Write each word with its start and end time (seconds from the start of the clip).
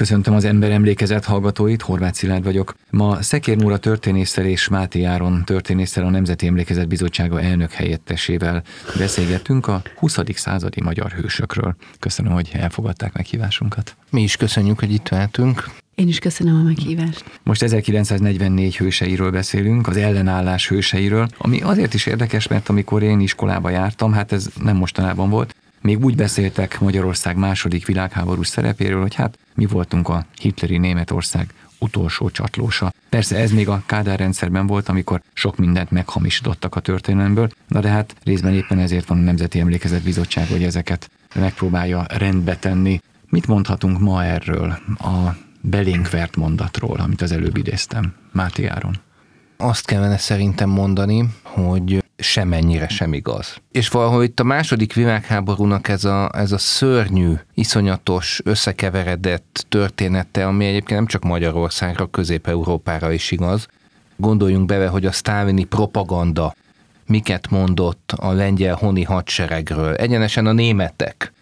Köszöntöm 0.00 0.34
az 0.34 0.44
ember 0.44 0.70
emlékezet 0.70 1.24
hallgatóit, 1.24 1.82
Horváth 1.82 2.16
Szilárd 2.16 2.44
vagyok. 2.44 2.74
Ma 2.90 3.22
Szekér 3.22 3.56
Nóra 3.56 3.76
történésszel 3.76 4.44
és 4.44 4.68
Máté 4.68 5.04
Áron 5.04 5.44
történésszel 5.44 6.06
a 6.06 6.10
Nemzeti 6.10 6.46
Emlékezet 6.46 6.88
Bizottsága 6.88 7.40
elnök 7.40 7.72
helyettesével 7.72 8.62
beszélgettünk 8.98 9.66
a 9.66 9.82
20. 9.96 10.18
századi 10.34 10.80
magyar 10.80 11.10
hősökről. 11.10 11.76
Köszönöm, 11.98 12.32
hogy 12.32 12.50
elfogadták 12.52 13.12
meghívásunkat. 13.12 13.96
Mi 14.10 14.22
is 14.22 14.36
köszönjük, 14.36 14.78
hogy 14.78 14.92
itt 14.92 15.08
lehetünk. 15.08 15.70
Én 15.94 16.08
is 16.08 16.18
köszönöm 16.18 16.54
a 16.54 16.62
meghívást. 16.62 17.24
Most 17.42 17.62
1944 17.62 18.76
hőseiről 18.76 19.30
beszélünk, 19.30 19.88
az 19.88 19.96
ellenállás 19.96 20.68
hőseiről, 20.68 21.28
ami 21.38 21.60
azért 21.60 21.94
is 21.94 22.06
érdekes, 22.06 22.46
mert 22.46 22.68
amikor 22.68 23.02
én 23.02 23.20
iskolába 23.20 23.70
jártam, 23.70 24.12
hát 24.12 24.32
ez 24.32 24.48
nem 24.62 24.76
mostanában 24.76 25.30
volt, 25.30 25.54
még 25.82 26.04
úgy 26.04 26.16
beszéltek 26.16 26.80
Magyarország 26.80 27.36
második 27.36 27.86
világháborús 27.86 28.46
szerepéről, 28.48 29.00
hogy 29.00 29.14
hát 29.14 29.38
mi 29.54 29.66
voltunk 29.66 30.08
a 30.08 30.26
hitleri 30.40 30.78
Németország 30.78 31.54
utolsó 31.78 32.30
csatlósa. 32.30 32.92
Persze 33.08 33.36
ez 33.36 33.50
még 33.50 33.68
a 33.68 33.82
Kádár 33.86 34.18
rendszerben 34.18 34.66
volt, 34.66 34.88
amikor 34.88 35.22
sok 35.32 35.56
mindent 35.56 35.90
meghamisítottak 35.90 36.74
a 36.74 36.80
történelemből, 36.80 37.48
na 37.68 37.80
de 37.80 37.88
hát 37.88 38.14
részben 38.24 38.54
éppen 38.54 38.78
ezért 38.78 39.06
van 39.06 39.18
a 39.18 39.22
Nemzeti 39.22 39.60
Emlékezet 39.60 40.02
Bizottság, 40.02 40.48
hogy 40.48 40.62
ezeket 40.62 41.10
megpróbálja 41.34 42.06
rendbe 42.08 42.56
tenni. 42.56 43.00
Mit 43.28 43.46
mondhatunk 43.46 43.98
ma 43.98 44.24
erről, 44.24 44.78
a 44.98 45.36
belénk 45.60 46.10
vert 46.10 46.36
mondatról, 46.36 46.96
amit 46.96 47.22
az 47.22 47.32
előbb 47.32 47.56
idéztem, 47.56 48.14
Máté 48.32 48.66
Áron? 48.66 48.96
Azt 49.56 49.86
kellene 49.86 50.16
szerintem 50.18 50.68
mondani, 50.68 51.24
hogy 51.42 51.99
semennyire 52.20 52.88
sem 52.88 53.12
igaz. 53.12 53.56
És 53.72 53.88
valahogy 53.88 54.24
itt 54.24 54.40
a 54.40 54.44
második 54.44 54.94
világháborúnak 54.94 55.88
ez 55.88 56.04
a, 56.04 56.30
ez 56.34 56.52
a 56.52 56.58
szörnyű, 56.58 57.32
iszonyatos, 57.54 58.40
összekeveredett 58.44 59.66
története, 59.68 60.46
ami 60.46 60.64
egyébként 60.64 60.98
nem 60.98 61.06
csak 61.06 61.22
Magyarországra, 61.22 62.06
Közép-Európára 62.06 63.12
is 63.12 63.30
igaz. 63.30 63.66
Gondoljunk 64.16 64.66
bele, 64.66 64.86
hogy 64.86 65.06
a 65.06 65.12
sztálini 65.12 65.64
propaganda 65.64 66.54
miket 67.06 67.50
mondott 67.50 68.12
a 68.16 68.32
lengyel 68.32 68.74
honi 68.74 69.02
hadseregről. 69.02 69.94
Egyenesen 69.94 70.46
a 70.46 70.52
németek 70.52 71.32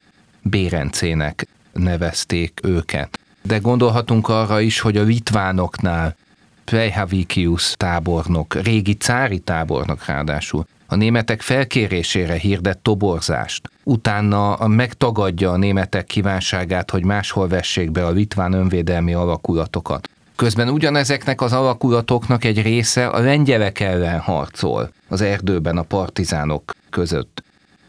Bérencének 0.42 1.46
nevezték 1.72 2.60
őket. 2.62 3.18
De 3.42 3.58
gondolhatunk 3.58 4.28
arra 4.28 4.60
is, 4.60 4.80
hogy 4.80 4.96
a 4.96 5.02
litvánoknál 5.02 6.16
Pleihavikius 6.64 7.74
tábornok, 7.76 8.54
régi 8.54 8.94
cári 8.94 9.38
tábornok 9.38 10.04
ráadásul, 10.04 10.66
a 10.90 10.96
németek 10.96 11.40
felkérésére 11.40 12.34
hirdet 12.34 12.78
toborzást. 12.78 13.70
Utána 13.84 14.66
megtagadja 14.66 15.50
a 15.50 15.56
németek 15.56 16.04
kívánságát, 16.04 16.90
hogy 16.90 17.04
máshol 17.04 17.48
vessék 17.48 17.90
be 17.90 18.06
a 18.06 18.10
litván 18.10 18.52
önvédelmi 18.52 19.14
alakulatokat. 19.14 20.08
Közben 20.36 20.68
ugyanezeknek 20.68 21.40
az 21.40 21.52
alakulatoknak 21.52 22.44
egy 22.44 22.62
része 22.62 23.06
a 23.06 23.18
lengyelek 23.20 23.80
ellen 23.80 24.18
harcol 24.18 24.90
az 25.08 25.20
erdőben 25.20 25.76
a 25.76 25.82
partizánok 25.82 26.74
között. 26.90 27.42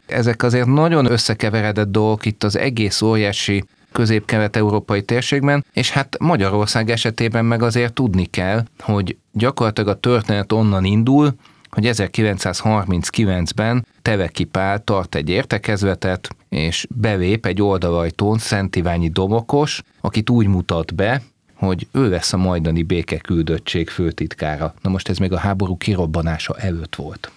Ezek 0.06 0.44
azért 0.44 0.68
nagyon 0.68 1.12
összekeveredett 1.12 1.92
dolgok 1.92 2.26
itt 2.26 2.44
az 2.44 2.58
egész 2.58 3.02
óriási 3.02 3.64
közép-kelet-európai 3.92 5.02
térségben, 5.02 5.66
és 5.74 5.92
hát 5.92 6.18
Magyarország 6.20 6.90
esetében 6.90 7.46
meg 7.46 7.62
azért 7.62 7.94
tudni 7.94 8.26
kell, 8.26 8.64
hogy 8.80 9.18
gyakorlatilag 9.32 9.90
a 9.90 10.00
történet 10.00 10.52
onnan 10.52 10.86
indul, 10.86 11.36
hogy 11.70 11.90
1939-ben 11.92 13.86
Teveki 14.02 14.44
Pál 14.44 14.84
tart 14.84 15.16
egy 15.16 15.30
értekezletet, 15.30 16.30
és 16.50 16.88
belép 16.90 17.46
egy 17.46 17.62
oldalajtón 17.62 18.38
Szent 18.38 18.76
Iványi 18.76 19.10
Domokos, 19.10 19.82
akit 20.02 20.30
úgy 20.30 20.48
mutat 20.48 20.96
be, 20.96 21.22
hogy 21.54 21.88
ő 21.92 22.10
lesz 22.10 22.34
a 22.34 22.38
majdani 22.38 22.84
békeküldöttség 22.84 23.90
főtitkára. 23.90 24.74
Na 24.82 24.90
most 24.90 25.10
ez 25.10 25.18
még 25.18 25.32
a 25.32 25.38
háború 25.38 25.78
kirobbanása 25.78 26.56
előtt 26.58 26.96
volt. 26.96 27.32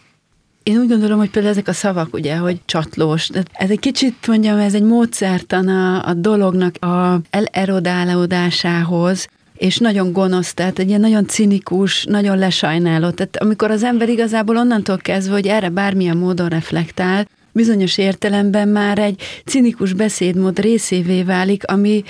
Én 0.63 0.79
úgy 0.79 0.89
gondolom, 0.89 1.19
hogy 1.19 1.31
például 1.31 1.55
ezek 1.55 1.69
a 1.69 1.73
szavak, 1.73 2.15
ugye, 2.15 2.37
hogy 2.37 2.61
csatlós, 2.65 3.31
ez 3.53 3.71
egy 3.71 3.79
kicsit 3.79 4.27
mondjam, 4.27 4.59
ez 4.59 4.75
egy 4.75 4.83
módszertan 4.83 5.69
a, 5.69 6.07
a 6.09 6.15
dolognak 6.15 6.85
a 6.85 7.21
elerodálódásához, 7.31 9.29
és 9.62 9.78
nagyon 9.78 10.12
gonosz, 10.12 10.55
tehát 10.55 10.78
egy 10.78 10.89
ilyen 10.89 11.00
nagyon 11.00 11.27
cinikus, 11.27 12.05
nagyon 12.05 12.39
lesajnáló. 12.39 13.11
Tehát 13.11 13.36
amikor 13.36 13.70
az 13.70 13.83
ember 13.83 14.08
igazából 14.08 14.56
onnantól 14.56 14.96
kezdve, 14.96 15.33
hogy 15.33 15.46
erre 15.46 15.68
bármilyen 15.68 16.17
módon 16.17 16.48
reflektál, 16.48 17.28
bizonyos 17.52 17.98
értelemben 17.98 18.68
már 18.68 18.98
egy 18.98 19.23
cinikus 19.45 19.92
beszédmód 19.92 20.58
részévé 20.58 21.23
válik, 21.23 21.67
ami 21.67 22.02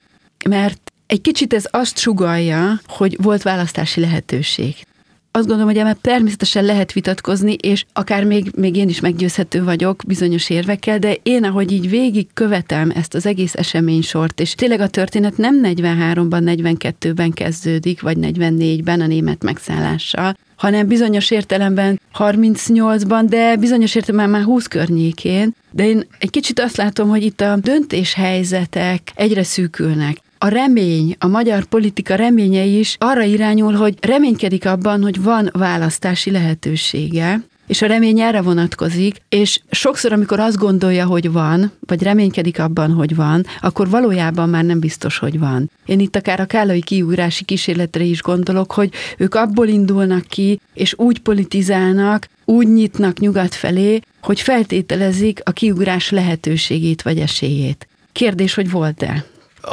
mert 0.48 0.92
egy 1.06 1.20
kicsit 1.20 1.52
ez 1.52 1.64
azt 1.70 1.98
sugalja, 1.98 2.80
hogy 2.86 3.16
volt 3.22 3.42
választási 3.42 4.00
lehetőség. 4.00 4.74
Azt 5.36 5.46
gondolom, 5.46 5.70
hogy 5.70 5.80
ebben 5.80 5.98
természetesen 6.00 6.64
lehet 6.64 6.92
vitatkozni, 6.92 7.52
és 7.52 7.84
akár 7.92 8.24
még, 8.24 8.50
még 8.54 8.76
én 8.76 8.88
is 8.88 9.00
meggyőzhető 9.00 9.64
vagyok 9.64 10.02
bizonyos 10.06 10.50
érvekkel, 10.50 10.98
de 10.98 11.16
én, 11.22 11.44
ahogy 11.44 11.72
így 11.72 11.90
végig 11.90 12.26
követem 12.34 12.92
ezt 12.94 13.14
az 13.14 13.26
egész 13.26 13.54
eseménysort, 13.54 14.40
és 14.40 14.54
tényleg 14.54 14.80
a 14.80 14.88
történet 14.88 15.36
nem 15.36 15.60
43-ban, 15.62 16.56
42-ben 16.58 17.30
kezdődik, 17.30 18.00
vagy 18.00 18.16
44-ben 18.20 19.00
a 19.00 19.06
német 19.06 19.42
megszállással, 19.42 20.36
hanem 20.56 20.86
bizonyos 20.86 21.30
értelemben 21.30 22.00
38-ban, 22.18 23.24
de 23.28 23.56
bizonyos 23.56 23.94
értelemben 23.94 24.30
már 24.30 24.42
20 24.42 24.66
környékén. 24.66 25.54
De 25.70 25.88
én 25.88 26.06
egy 26.18 26.30
kicsit 26.30 26.60
azt 26.60 26.76
látom, 26.76 27.08
hogy 27.08 27.22
itt 27.22 27.40
a 27.40 27.56
döntéshelyzetek 27.56 29.12
egyre 29.14 29.42
szűkülnek 29.42 30.16
a 30.46 30.48
remény, 30.48 31.16
a 31.18 31.26
magyar 31.26 31.64
politika 31.64 32.14
reménye 32.14 32.64
is 32.64 32.96
arra 32.98 33.22
irányul, 33.22 33.72
hogy 33.72 33.94
reménykedik 34.00 34.66
abban, 34.66 35.02
hogy 35.02 35.22
van 35.22 35.50
választási 35.52 36.30
lehetősége, 36.30 37.40
és 37.66 37.82
a 37.82 37.86
remény 37.86 38.20
erre 38.20 38.42
vonatkozik, 38.42 39.16
és 39.28 39.60
sokszor, 39.70 40.12
amikor 40.12 40.40
azt 40.40 40.56
gondolja, 40.56 41.06
hogy 41.06 41.32
van, 41.32 41.72
vagy 41.80 42.02
reménykedik 42.02 42.58
abban, 42.58 42.92
hogy 42.92 43.14
van, 43.14 43.46
akkor 43.60 43.90
valójában 43.90 44.48
már 44.48 44.64
nem 44.64 44.80
biztos, 44.80 45.18
hogy 45.18 45.38
van. 45.38 45.70
Én 45.86 46.00
itt 46.00 46.16
akár 46.16 46.40
a 46.40 46.46
kállai 46.46 46.82
kiugrási 46.82 47.44
kísérletre 47.44 48.04
is 48.04 48.22
gondolok, 48.22 48.72
hogy 48.72 48.90
ők 49.18 49.34
abból 49.34 49.66
indulnak 49.66 50.26
ki, 50.26 50.60
és 50.74 50.94
úgy 50.96 51.18
politizálnak, 51.18 52.28
úgy 52.44 52.72
nyitnak 52.72 53.18
nyugat 53.18 53.54
felé, 53.54 54.00
hogy 54.22 54.40
feltételezik 54.40 55.40
a 55.44 55.50
kiugrás 55.50 56.10
lehetőségét 56.10 57.02
vagy 57.02 57.18
esélyét. 57.18 57.88
Kérdés, 58.12 58.54
hogy 58.54 58.70
volt-e? 58.70 59.24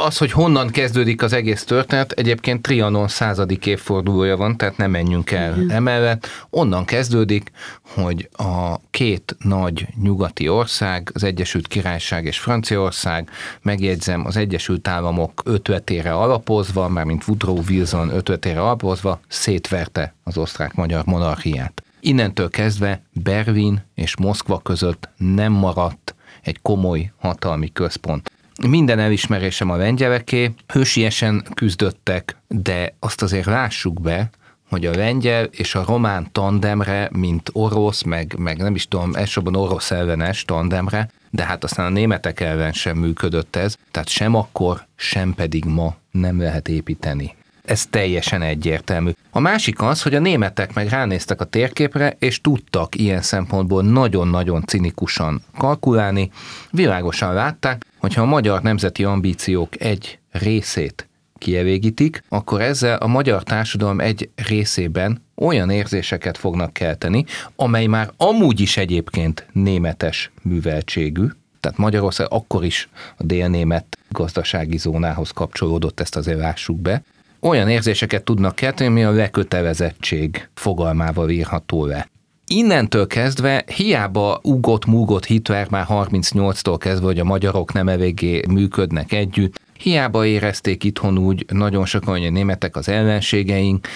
Az, 0.04 0.18
hogy 0.18 0.32
honnan 0.32 0.70
kezdődik 0.70 1.22
az 1.22 1.34
egész 1.34 1.64
történet, 1.64 2.12
egyébként 2.12 2.62
Trianon 2.62 3.08
századik 3.08 3.66
évfordulója 3.66 4.38
van, 4.38 4.58
tehát 4.58 4.78
nem 4.78 4.92
menjünk 4.92 5.32
el 5.32 5.56
Igen. 5.58 5.76
emellett. 5.76 6.28
Onnan 6.50 6.86
kezdődik, 6.86 7.52
hogy 7.82 8.30
a 8.32 8.80
két 8.92 9.36
nagy 9.40 9.88
nyugati 10.02 10.50
ország, 10.50 11.12
az 11.14 11.24
Egyesült 11.24 11.68
Királyság 11.68 12.26
és 12.26 12.40
Franciaország, 12.40 13.30
megjegyzem, 13.62 14.26
az 14.26 14.38
Egyesült 14.38 14.88
Államok 14.88 15.42
ötvetére 15.46 16.14
alapozva, 16.14 16.88
mármint 16.88 17.28
Woodrow 17.28 17.62
Wilson 17.70 18.10
ötvetére 18.10 18.62
alapozva, 18.62 19.20
szétverte 19.28 20.14
az 20.24 20.38
osztrák-magyar 20.38 21.06
monarchiát. 21.06 21.84
Innentől 22.00 22.50
kezdve 22.50 23.02
Berlin 23.12 23.86
és 23.96 24.18
Moszkva 24.18 24.60
között 24.60 25.10
nem 25.18 25.52
maradt 25.52 26.16
egy 26.42 26.62
komoly 26.62 27.12
hatalmi 27.20 27.72
központ. 27.72 28.32
Minden 28.62 29.00
elismerésem 29.00 29.70
a 29.70 29.76
lengyeleké, 29.76 30.54
hősiesen 30.68 31.44
küzdöttek, 31.54 32.38
de 32.48 32.96
azt 33.00 33.22
azért 33.22 33.46
lássuk 33.46 34.02
be, 34.02 34.30
hogy 34.70 34.86
a 34.86 34.96
lengyel 34.96 35.46
és 35.52 35.76
a 35.76 35.84
román 35.88 36.28
tandemre, 36.32 37.10
mint 37.12 37.50
orosz, 37.54 38.02
meg, 38.02 38.36
meg 38.38 38.58
nem 38.58 38.76
is 38.76 38.88
tudom, 38.88 39.16
elsősorban 39.16 39.56
orosz 39.56 39.92
ellenes 39.92 40.46
tandemre, 40.46 41.10
de 41.30 41.46
hát 41.46 41.64
aztán 41.64 41.86
a 41.86 41.90
németek 41.90 42.40
ellen 42.40 42.72
sem 42.72 42.98
működött 42.98 43.56
ez, 43.56 43.76
tehát 43.92 44.08
sem 44.08 44.36
akkor, 44.36 44.86
sem 44.96 45.34
pedig 45.34 45.66
ma 45.66 45.96
nem 46.12 46.40
lehet 46.40 46.68
építeni. 46.68 47.36
Ez 47.64 47.86
teljesen 47.86 48.42
egyértelmű. 48.42 49.12
A 49.32 49.40
másik 49.40 49.82
az, 49.82 50.02
hogy 50.02 50.16
a 50.16 50.20
németek 50.20 50.74
meg 50.74 50.88
ránéztek 50.88 51.42
a 51.42 51.46
térképre, 51.46 52.16
és 52.20 52.42
tudtak 52.42 52.96
ilyen 52.96 53.22
szempontból 53.22 53.84
nagyon-nagyon 53.84 54.64
cinikusan 54.66 55.42
kalkulálni, 55.58 56.32
világosan 56.72 57.34
látták, 57.34 57.86
hogyha 57.98 58.22
a 58.22 58.26
magyar 58.26 58.62
nemzeti 58.62 59.04
ambíciók 59.04 59.82
egy 59.82 60.20
részét 60.32 61.08
kielégítik, 61.38 62.24
akkor 62.30 62.62
ezzel 62.62 62.98
a 62.98 63.08
magyar 63.08 63.44
társadalom 63.44 64.00
egy 64.00 64.30
részében 64.48 65.22
olyan 65.36 65.70
érzéseket 65.70 66.38
fognak 66.38 66.74
kelteni, 66.74 67.26
amely 67.56 67.86
már 67.86 68.12
amúgy 68.18 68.60
is 68.60 68.78
egyébként 68.78 69.48
németes 69.52 70.32
műveltségű, 70.42 71.26
tehát 71.60 71.78
Magyarország 71.78 72.28
akkor 72.30 72.64
is 72.66 72.90
a 73.18 73.24
délnémet 73.24 73.98
gazdasági 74.10 74.78
zónához 74.78 75.32
kapcsolódott, 75.32 76.00
ezt 76.00 76.16
azért 76.16 76.40
lássuk 76.40 76.80
be, 76.80 77.04
olyan 77.44 77.70
érzéseket 77.70 78.24
tudnak 78.24 78.56
kelteni, 78.56 78.90
ami 78.90 79.04
a 79.04 79.12
lekötelezettség 79.12 80.50
fogalmával 80.54 81.30
írható 81.30 81.86
le. 81.86 82.08
Innentől 82.48 83.08
kezdve 83.08 83.64
hiába 83.76 84.40
ugott 84.44 84.86
múgott 84.86 85.26
Hitler 85.26 85.70
már 85.70 85.86
38-tól 85.90 86.76
kezdve, 86.80 87.06
hogy 87.06 87.20
a 87.20 87.24
magyarok 87.24 87.74
nem 87.74 87.88
eléggé 87.90 88.42
működnek 88.50 89.12
együtt, 89.12 89.60
hiába 89.80 90.26
érezték 90.26 90.84
itthon 90.84 91.18
úgy 91.18 91.46
nagyon 91.50 91.86
sokan, 91.86 92.18
hogy 92.18 92.26
a 92.26 92.30
németek 92.30 92.76
az 92.76 92.90
ellenségeink, 92.90 93.88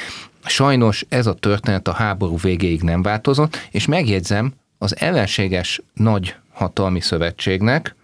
sajnos 0.45 1.05
ez 1.09 1.27
a 1.27 1.33
történet 1.33 1.87
a 1.87 1.93
háború 1.93 2.37
végéig 2.37 2.81
nem 2.81 3.01
változott, 3.01 3.67
és 3.71 3.85
megjegyzem, 3.85 4.53
az 4.77 4.99
ellenséges 4.99 5.81
nagy 5.93 6.35
hatalmi 6.53 6.99
szövetségnek, 6.99 7.95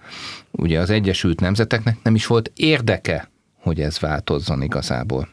ugye 0.51 0.80
az 0.80 0.89
Egyesült 0.89 1.39
Nemzeteknek 1.39 1.98
nem 2.04 2.16
is 2.16 2.28
volt 2.28 2.51
érdeke, 2.56 3.31
hogy 3.63 3.80
ez 3.80 4.00
változzon 4.00 4.62
igazából. 4.62 5.27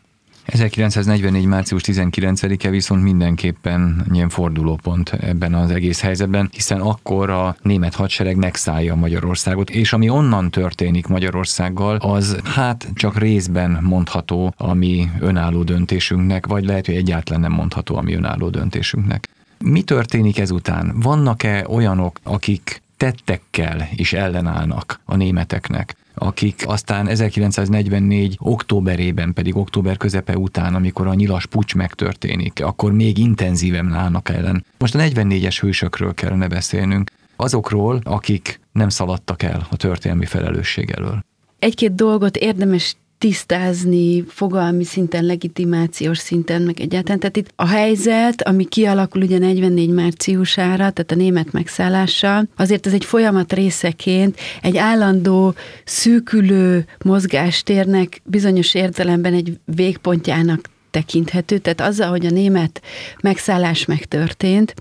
1944. 0.45 1.45
március 1.45 1.83
19-e 1.87 2.71
viszont 2.71 3.03
mindenképpen 3.03 4.07
ilyen 4.13 4.29
fordulópont 4.29 5.13
ebben 5.13 5.55
az 5.55 5.71
egész 5.71 6.01
helyzetben, 6.01 6.49
hiszen 6.53 6.81
akkor 6.81 7.31
a 7.31 7.57
német 7.63 7.95
hadsereg 7.95 8.37
megszállja 8.37 8.95
Magyarországot, 8.95 9.71
és 9.71 9.93
ami 9.93 10.09
onnan 10.09 10.51
történik 10.51 11.07
Magyarországgal, 11.07 11.97
az 11.97 12.37
hát 12.45 12.89
csak 12.95 13.19
részben 13.19 13.79
mondható 13.81 14.55
a 14.57 14.75
mi 14.75 15.09
önálló 15.21 15.63
döntésünknek, 15.63 16.47
vagy 16.47 16.65
lehet, 16.65 16.87
hogy 16.87 16.97
egyáltalán 16.97 17.41
nem 17.41 17.53
mondható 17.53 17.97
a 17.97 18.03
mi 18.03 18.15
önálló 18.15 18.49
döntésünknek. 18.49 19.29
Mi 19.59 19.83
történik 19.83 20.39
ezután? 20.39 20.93
Vannak-e 21.01 21.65
olyanok, 21.69 22.19
akik 22.23 22.83
tettekkel 22.97 23.89
is 23.95 24.13
ellenállnak 24.13 25.01
a 25.05 25.17
németeknek? 25.17 25.97
Akik 26.21 26.63
aztán 26.67 27.09
1944. 27.09 28.37
októberében, 28.39 29.33
pedig 29.33 29.57
október 29.57 29.97
közepe 29.97 30.37
után, 30.37 30.75
amikor 30.75 31.07
a 31.07 31.15
nyilas 31.15 31.47
pucs 31.47 31.75
megtörténik, 31.75 32.65
akkor 32.65 32.93
még 32.93 33.19
intenzíven 33.19 33.93
állnak 33.93 34.29
ellen. 34.29 34.65
Most 34.79 34.95
a 34.95 34.99
44-es 34.99 35.59
hősökről 35.61 36.15
kellene 36.15 36.49
beszélnünk, 36.49 37.11
azokról, 37.37 38.01
akik 38.05 38.61
nem 38.73 38.89
szaladtak 38.89 39.43
el 39.43 39.67
a 39.71 39.77
történelmi 39.77 40.27
felelősség 40.27 40.91
elől. 40.91 41.25
Egy-két 41.59 41.95
dolgot 41.95 42.37
érdemes 42.37 42.97
tisztázni 43.21 44.25
fogalmi 44.29 44.85
szinten, 44.85 45.25
legitimációs 45.25 46.19
szinten, 46.19 46.63
meg 46.63 46.81
egyáltalán. 46.81 47.19
Tehát 47.19 47.37
itt 47.37 47.53
a 47.57 47.67
helyzet, 47.67 48.43
ami 48.43 48.65
kialakul 48.65 49.23
ugye 49.23 49.39
44 49.39 49.91
márciusára, 49.91 50.77
tehát 50.77 51.11
a 51.11 51.15
német 51.15 51.53
megszállással, 51.53 52.49
azért 52.57 52.87
ez 52.87 52.93
egy 52.93 53.05
folyamat 53.05 53.53
részeként 53.53 54.39
egy 54.63 54.77
állandó, 54.77 55.55
szűkülő 55.85 56.87
mozgástérnek 57.05 58.21
bizonyos 58.25 58.75
értelemben 58.75 59.35
egy 59.35 59.59
végpontjának 59.65 60.71
tekinthető, 60.91 61.59
tehát 61.59 61.81
azzal, 61.81 62.09
hogy 62.09 62.27
a 62.27 62.31
német 62.31 62.83
megszállás 63.23 63.85
megtörtént, 63.85 64.75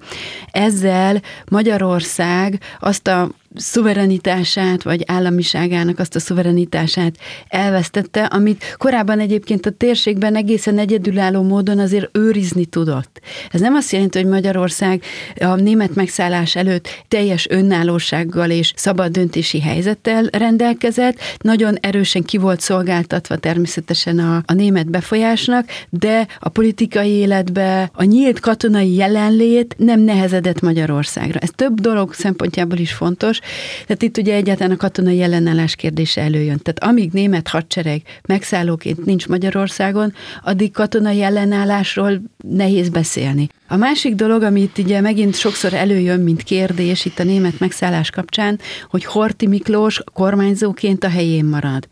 ezzel 0.52 1.22
Magyarország 1.50 2.62
azt 2.80 3.08
a 3.08 3.32
szuverenitását, 3.56 4.84
vagy 4.84 5.03
államiságának 5.08 6.00
azt 6.00 6.15
a 6.15 6.20
szuverenitását 6.20 7.15
elvesztette, 7.48 8.24
amit 8.24 8.75
korábban 8.77 9.20
egyébként 9.20 9.65
a 9.65 9.72
térségben 9.72 10.36
egészen 10.36 10.77
egyedülálló 10.77 11.44
módon 11.44 11.79
azért 11.79 12.18
őrizni 12.18 12.65
tudott. 12.65 13.22
Ez 13.51 13.60
nem 13.62 13.74
azt 13.74 13.91
jelenti, 13.91 14.18
hogy 14.18 14.27
Magyarország 14.27 15.03
a 15.39 15.56
német 15.56 15.96
megszállás 15.96 16.56
előtt 16.56 16.88
teljes 17.08 17.48
önállósággal 17.50 18.50
és 18.50 18.74
szabad 18.75 19.12
döntési 19.12 19.62
helyzettel 19.62 20.24
rendelkezett, 20.32 21.20
nagyon 21.41 21.75
erősen 21.82 22.24
ki 22.24 22.38
volt 22.38 22.62
szolgáltatva 22.62 23.36
természetesen 23.36 24.20
a, 24.20 24.44
a 24.46 24.53
német 24.53 24.89
befolyásnak, 24.89 25.65
de 25.89 26.27
a 26.39 26.50
politikai 26.50 27.10
életbe 27.10 27.89
a 27.94 28.03
nyílt 28.03 28.39
katonai 28.39 28.96
jelenlét 28.96 29.75
nem 29.77 30.00
nehezedett 30.00 30.62
Magyarországra. 30.62 31.39
Ez 31.39 31.50
több 31.56 31.79
dolog 31.79 32.13
szempontjából 32.13 32.77
is 32.77 32.94
fontos, 32.94 33.38
tehát 33.86 34.01
itt 34.01 34.17
ugye 34.17 34.34
egyáltalán 34.34 34.72
a 34.72 34.77
katonai 34.77 35.22
ellenállás 35.22 35.75
kérdése 35.75 36.22
előjön. 36.22 36.60
Tehát 36.60 36.84
amíg 36.84 37.12
német 37.12 37.48
hadsereg 37.48 38.01
megszállóként 38.27 39.05
nincs 39.05 39.27
Magyarországon, 39.27 40.13
addig 40.43 40.72
katonai 40.72 41.22
ellenállásról 41.22 42.22
nehéz 42.48 42.89
beszélni. 42.89 43.50
A 43.67 43.75
másik 43.75 44.15
dolog, 44.15 44.43
ami 44.43 44.62
itt 44.62 44.77
ugye 44.77 45.01
megint 45.01 45.36
sokszor 45.36 45.74
előjön, 45.74 46.19
mint 46.19 46.43
kérdés 46.43 47.05
itt 47.05 47.19
a 47.19 47.24
német 47.24 47.60
megszállás 47.60 48.10
kapcsán, 48.10 48.60
hogy 48.89 49.05
Horti 49.05 49.48
Miklós 49.48 50.01
kormányzóként 50.13 51.03
a 51.03 51.10
helyén 51.10 51.46
marad 51.46 51.88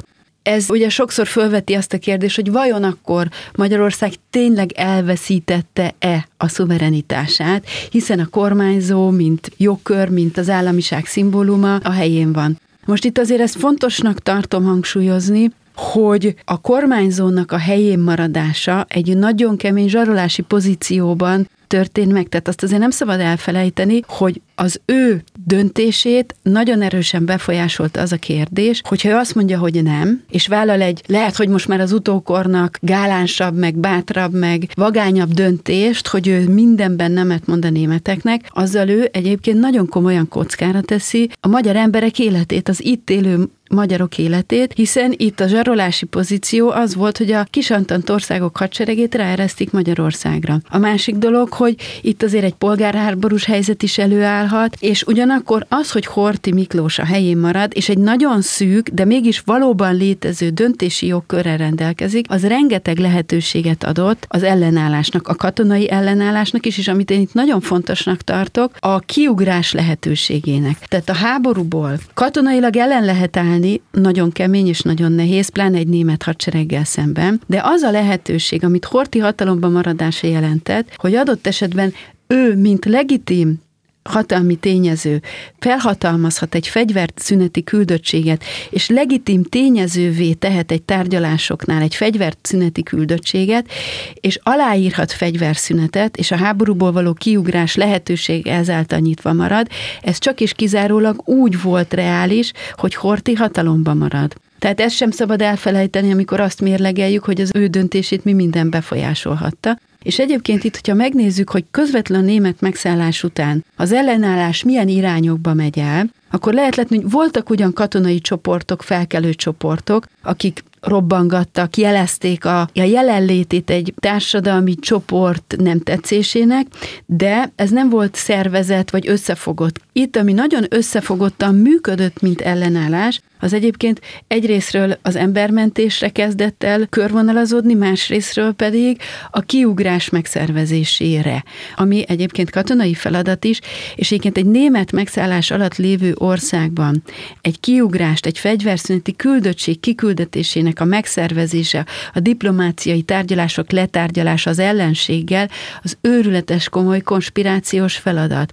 ez 0.48 0.70
ugye 0.70 0.90
sokszor 0.90 1.28
fölveti 1.28 1.74
azt 1.74 1.94
a 1.94 1.98
kérdést, 1.98 2.36
hogy 2.36 2.52
vajon 2.52 2.84
akkor 2.84 3.28
Magyarország 3.56 4.14
tényleg 4.30 4.72
elveszítette-e 4.72 6.28
a 6.38 6.48
szuverenitását, 6.48 7.66
hiszen 7.92 8.20
a 8.20 8.28
kormányzó, 8.28 9.10
mint 9.10 9.52
jogkör, 9.58 10.10
mint 10.10 10.38
az 10.38 10.50
államiság 10.50 11.06
szimbóluma 11.06 11.76
a 11.76 11.92
helyén 11.92 12.34
van. 12.34 12.60
Most 12.86 13.06
itt 13.06 13.18
azért 13.18 13.42
ezt 13.42 13.58
fontosnak 13.58 14.20
tartom 14.20 14.64
hangsúlyozni, 14.64 15.52
hogy 15.76 16.36
a 16.46 16.62
kormányzónak 16.62 17.52
a 17.52 17.58
helyén 17.58 18.00
maradása 18.00 18.86
egy 18.90 19.18
nagyon 19.18 19.58
kemény 19.58 19.90
zsarolási 19.90 20.42
pozícióban 20.42 21.50
történt 21.68 22.12
meg. 22.12 22.28
Tehát 22.28 22.48
azt 22.48 22.64
azért 22.64 22.82
nem 22.82 22.90
szabad 22.90 23.20
elfelejteni, 23.20 24.02
hogy 24.08 24.42
az 24.56 24.80
ő 24.86 25.24
döntését 25.48 26.36
nagyon 26.42 26.82
erősen 26.82 27.26
befolyásolta 27.26 28.02
az 28.02 28.12
a 28.12 28.18
kérdés, 28.18 28.82
hogyha 28.88 29.10
ő 29.10 29.16
azt 29.16 29.36
mondja, 29.36 29.60
hogy 29.60 29.84
nem, 29.84 30.24
és 30.30 30.48
vállal 30.48 30.82
egy, 30.82 31.02
lehet, 31.06 31.36
hogy 31.36 31.48
most 31.48 31.68
már 31.68 31.80
az 31.80 31.92
utókornak 31.92 32.78
gálánsabb, 32.82 33.58
meg 33.58 33.76
bátrabb, 33.76 34.34
meg 34.34 34.70
vagányabb 34.74 35.34
döntést, 35.34 36.08
hogy 36.08 36.28
ő 36.28 36.50
mindenben 36.50 37.12
nemet 37.12 37.46
mond 37.46 37.66
a 37.66 37.70
németeknek, 37.70 38.50
azzal 38.50 38.90
ő 38.90 39.10
egyébként 39.12 39.60
nagyon 39.60 39.88
komolyan 39.88 40.28
kockára 40.28 40.82
teszi 40.82 41.30
a 41.40 41.48
magyar 41.48 41.76
emberek 41.76 42.20
életét, 42.20 42.70
az 42.70 42.84
itt 42.86 43.10
élő 43.10 43.50
magyarok 43.70 44.18
életét, 44.18 44.74
hiszen 44.76 45.14
itt 45.18 45.40
a 45.40 45.48
zsarolási 45.48 46.06
pozíció 46.06 46.70
az 46.70 46.96
volt, 46.96 47.18
hogy 47.18 47.32
a 47.32 47.48
kisantant 47.50 48.10
országok 48.10 48.58
hadseregét 48.58 49.16
ráeresztik 49.16 49.72
Magyarországra. 49.72 50.60
A 50.70 50.78
másik 50.78 51.16
dolog, 51.16 51.54
hogy 51.54 51.76
itt 52.02 52.24
azért 52.24 52.44
egy 52.44 52.54
polgárháborús 52.54 53.46
helyzet 53.46 53.84
is 53.84 53.98
előállhat, 53.98 54.78
és 54.80 55.04
ugyanakkor 55.04 55.66
az, 55.70 55.92
hogy 55.92 56.06
Horti 56.06 56.54
Miklós 56.54 57.00
a 57.00 57.06
helyén 57.06 57.38
marad, 57.38 57.72
és 57.76 57.90
egy 57.90 57.98
nagyon 57.98 58.42
szűk, 58.42 58.90
de 58.90 59.06
mégis 59.06 59.40
valóban 59.40 59.96
létező 59.96 60.50
döntési 60.50 61.08
jogkörrel 61.08 61.58
rendelkezik, 61.58 62.26
az 62.30 62.48
rengeteg 62.48 62.98
lehetőséget 62.98 63.84
adott 63.84 64.26
az 64.28 64.44
ellenállásnak, 64.44 65.28
a 65.28 65.36
katonai 65.36 65.92
ellenállásnak 65.92 66.66
is, 66.66 66.78
és 66.78 66.88
amit 66.88 67.12
én 67.12 67.22
itt 67.22 67.34
nagyon 67.34 67.62
fontosnak 67.62 68.22
tartok, 68.22 68.72
a 68.80 69.00
kiugrás 69.00 69.72
lehetőségének. 69.72 70.78
Tehát 70.88 71.10
a 71.10 71.14
háborúból 71.14 71.98
katonailag 72.14 72.76
ellen 72.76 73.06
lehet 73.06 73.38
állni, 73.38 73.57
csinálni, 73.58 73.82
nagyon 73.92 74.32
kemény 74.32 74.68
és 74.68 74.82
nagyon 74.82 75.12
nehéz, 75.12 75.50
pláne 75.50 75.78
egy 75.78 75.88
német 75.88 76.24
hadsereggel 76.24 76.84
szemben, 76.84 77.42
de 77.48 77.62
az 77.64 77.82
a 77.82 77.92
lehetőség, 77.92 78.64
amit 78.64 78.86
Horti 78.86 79.20
hatalomban 79.20 79.72
maradása 79.72 80.28
jelentett, 80.28 80.94
hogy 80.96 81.16
adott 81.16 81.48
esetben 81.48 81.94
ő, 82.28 82.56
mint 82.56 82.86
legitim 82.86 83.66
hatalmi 84.08 84.56
tényező 84.56 85.22
felhatalmazhat 85.60 86.56
egy 86.56 86.68
fegyverszüneti 86.68 87.64
küldöttséget, 87.64 88.44
és 88.70 88.90
legitim 88.90 89.44
tényezővé 89.44 90.34
tehet 90.34 90.72
egy 90.72 90.82
tárgyalásoknál 90.82 91.82
egy 91.82 91.96
fegyverszüneti 91.96 92.84
küldöttséget, 92.84 93.66
és 94.14 94.40
aláírhat 94.44 95.12
fegyverszünetet, 95.12 96.18
és 96.18 96.32
a 96.32 96.38
háborúból 96.38 96.92
való 96.92 97.14
kiugrás 97.14 97.76
lehetőség 97.76 98.48
ezáltal 98.48 99.00
nyitva 99.00 99.34
marad, 99.34 99.68
ez 100.02 100.18
csak 100.18 100.42
és 100.42 100.54
kizárólag 100.54 101.22
úgy 101.26 101.62
volt 101.62 101.94
reális, 101.94 102.52
hogy 102.76 102.96
Horti 102.96 103.34
hatalomban 103.34 103.98
marad. 103.98 104.36
Tehát 104.60 104.80
ezt 104.80 104.96
sem 104.96 105.12
szabad 105.12 105.42
elfelejteni, 105.42 106.12
amikor 106.12 106.40
azt 106.40 106.62
mérlegeljük, 106.62 107.24
hogy 107.24 107.42
az 107.42 107.50
ő 107.54 107.68
döntését 107.68 108.24
mi 108.24 108.34
minden 108.34 108.70
befolyásolhatta. 108.70 109.80
És 110.04 110.20
egyébként 110.20 110.64
itt, 110.64 110.76
hogyha 110.76 110.94
megnézzük, 110.94 111.50
hogy 111.50 111.66
közvetlen 111.72 112.24
német 112.24 112.62
megszállás 112.62 113.24
után 113.24 113.66
az 113.76 113.92
ellenállás 113.92 114.64
milyen 114.64 114.88
irányokba 114.88 115.54
megy 115.54 115.80
el, 115.80 116.10
akkor 116.32 116.54
lehet 116.54 116.76
látni, 116.76 116.96
hogy 116.96 117.12
voltak 117.12 117.50
ugyan 117.50 117.74
katonai 117.74 118.20
csoportok, 118.20 118.84
felkelő 118.84 119.34
csoportok, 119.34 120.06
akik 120.24 120.64
robbangattak, 120.82 121.78
jelezték 121.78 122.46
a, 122.46 122.60
a 122.60 122.70
jelenlétét 122.74 123.70
egy 123.70 123.94
társadalmi 124.00 124.76
csoport 124.76 125.56
nem 125.58 125.80
tetszésének, 125.80 126.68
de 127.06 127.52
ez 127.56 127.70
nem 127.70 127.90
volt 127.90 128.16
szervezet 128.16 128.92
vagy 128.92 129.08
összefogott. 129.08 129.80
Itt, 129.92 130.16
ami 130.16 130.34
nagyon 130.34 130.66
összefogottan 130.70 131.56
működött, 131.56 132.22
mint 132.22 132.42
ellenállás, 132.42 133.22
az 133.40 133.54
egyébként 133.54 134.02
egyrésztről 134.28 134.98
az 135.02 135.16
embermentésre 135.16 136.10
kezdett 136.10 136.64
el 136.64 136.88
körvonalazódni, 136.90 137.74
másrésztről 137.74 138.52
pedig 138.52 138.98
a 139.32 139.42
kiugrás 139.42 140.10
megszervezésére, 140.10 141.44
ami 141.76 142.04
egyébként 142.08 142.50
katonai 142.50 142.94
feladat 142.94 143.44
is, 143.44 143.60
és 143.96 144.08
egyébként 144.08 144.38
egy 144.38 144.46
német 144.46 144.92
megszállás 144.92 145.52
alatt 145.52 145.76
lévő 145.76 146.14
országban 146.28 147.04
egy 147.42 147.60
kiugrást, 147.60 148.26
egy 148.26 148.38
fegyverszüneti 148.38 149.16
küldöttség 149.16 149.80
kiküldetésének 149.80 150.80
a 150.80 150.86
megszervezése, 150.86 151.86
a 152.14 152.20
diplomáciai 152.20 153.02
tárgyalások 153.02 153.72
letárgyalása 153.72 154.50
az 154.50 154.60
ellenséggel 154.60 155.50
az 155.84 155.98
őrületes 156.02 156.70
komoly 156.70 157.02
konspirációs 157.02 157.98
feladat. 157.98 158.52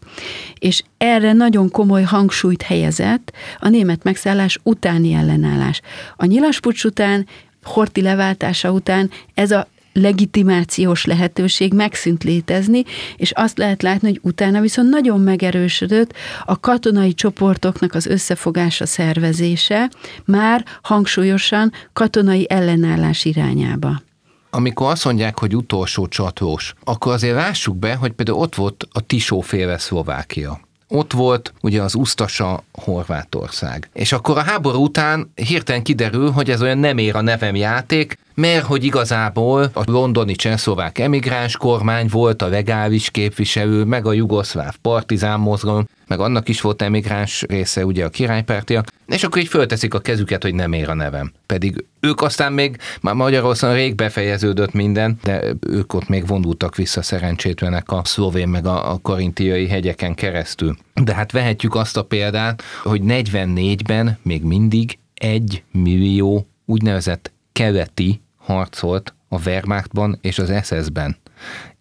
És 0.59 0.83
erre 0.99 1.33
nagyon 1.33 1.71
komoly 1.71 2.03
hangsúlyt 2.03 2.63
helyezett 2.63 3.33
a 3.59 3.69
német 3.69 4.03
megszállás 4.03 4.59
utáni 4.63 5.13
ellenállás. 5.13 5.81
A 6.17 6.25
nyilaspucs 6.25 6.85
után 6.85 7.27
Horti 7.65 8.03
leváltása 8.03 8.71
után 8.71 9.11
ez 9.35 9.51
a 9.51 9.67
legitimációs 9.95 11.05
lehetőség 11.05 11.73
megszűnt 11.73 12.25
létezni, 12.25 12.85
és 13.17 13.31
azt 13.31 13.59
lehet 13.59 13.83
látni, 13.83 14.09
hogy 14.09 14.21
utána 14.23 14.61
viszont 14.61 14.89
nagyon 14.89 15.21
megerősödött 15.21 16.13
a 16.45 16.61
katonai 16.61 17.15
csoportoknak 17.15 17.95
az 17.95 18.07
összefogása 18.07 18.87
szervezése, 18.87 19.91
már 20.25 20.65
hangsúlyosan 20.83 21.73
katonai 21.93 22.47
ellenállás 22.51 23.25
irányába 23.25 24.03
amikor 24.51 24.91
azt 24.91 25.05
mondják, 25.05 25.39
hogy 25.39 25.57
utolsó 25.57 26.09
csatós, 26.09 26.75
akkor 26.85 27.13
azért 27.13 27.35
lássuk 27.35 27.77
be, 27.77 27.95
hogy 27.95 28.13
például 28.13 28.39
ott 28.39 28.55
volt 28.55 28.89
a 28.93 29.01
Tisóféle 29.01 29.79
Szlovákia 29.79 30.61
ott 30.89 31.13
volt 31.13 31.53
ugye 31.61 31.83
az 31.83 31.95
Usztasa 31.95 32.63
Horvátország. 32.73 33.91
És 33.93 34.13
akkor 34.13 34.39
a 34.39 34.43
háború 34.43 34.83
után 34.83 35.33
hirtelen 35.35 35.83
kiderül, 35.83 36.31
hogy 36.31 36.51
ez 36.51 36.63
olyan 36.63 36.79
nem 36.79 36.99
ér 36.99 37.17
a 37.17 37.21
nevem 37.21 37.55
játék, 37.55 38.19
mert 38.35 38.65
hogy 38.65 38.85
igazából 38.85 39.71
a 39.73 39.83
londoni 39.87 40.35
csenszlovák 40.35 40.99
emigráns 40.99 41.57
kormány 41.57 42.09
volt 42.11 42.43
a 42.43 42.49
legális 42.49 43.11
képviselő, 43.11 43.85
meg 43.85 44.07
a 44.07 44.13
jugoszláv 44.13 44.77
partizán 44.77 45.41
mozgalom, 45.41 45.89
meg 46.07 46.21
annak 46.21 46.49
is 46.49 46.61
volt 46.61 46.83
emigráns 46.83 47.45
része, 47.49 47.85
ugye 47.85 48.05
a 48.05 48.09
királypártiak, 48.09 48.87
és 49.07 49.25
akkor 49.25 49.41
így 49.41 49.49
fölteszik 49.49 49.95
a 49.95 49.99
kezüket, 49.99 50.43
hogy 50.43 50.55
nem 50.55 50.73
ér 50.73 50.89
a 50.89 50.95
nevem. 50.95 51.33
Pedig 51.47 51.85
ők 52.01 52.23
aztán 52.23 52.53
még, 52.53 52.77
már 53.01 53.15
Magyarországon 53.15 53.77
rég 53.77 53.95
befejeződött 53.95 54.73
minden, 54.73 55.19
de 55.23 55.43
ők 55.61 55.95
ott 55.95 56.09
még 56.09 56.27
vonultak 56.27 56.77
vissza 56.77 57.03
szerencsétlenek 57.03 57.91
a 57.91 58.03
szlovén 58.05 58.49
meg 58.49 58.67
a, 58.67 58.93
a 58.93 58.99
korintiai 59.03 59.69
hegyeken 59.69 60.15
keresztül. 60.15 60.77
De 60.95 61.15
hát 61.15 61.33
vehetjük 61.33 61.75
azt 61.75 61.97
a 61.97 62.05
példát, 62.05 62.63
hogy 62.83 63.01
44-ben 63.05 64.19
még 64.23 64.43
mindig 64.43 64.99
egy 65.15 65.63
millió 65.71 66.47
úgynevezett 66.65 67.33
keleti 67.53 68.21
harcolt 68.45 69.15
a 69.29 69.41
Wehrmachtban 69.47 70.19
és 70.21 70.39
az 70.39 70.53
SS-ben. 70.63 71.17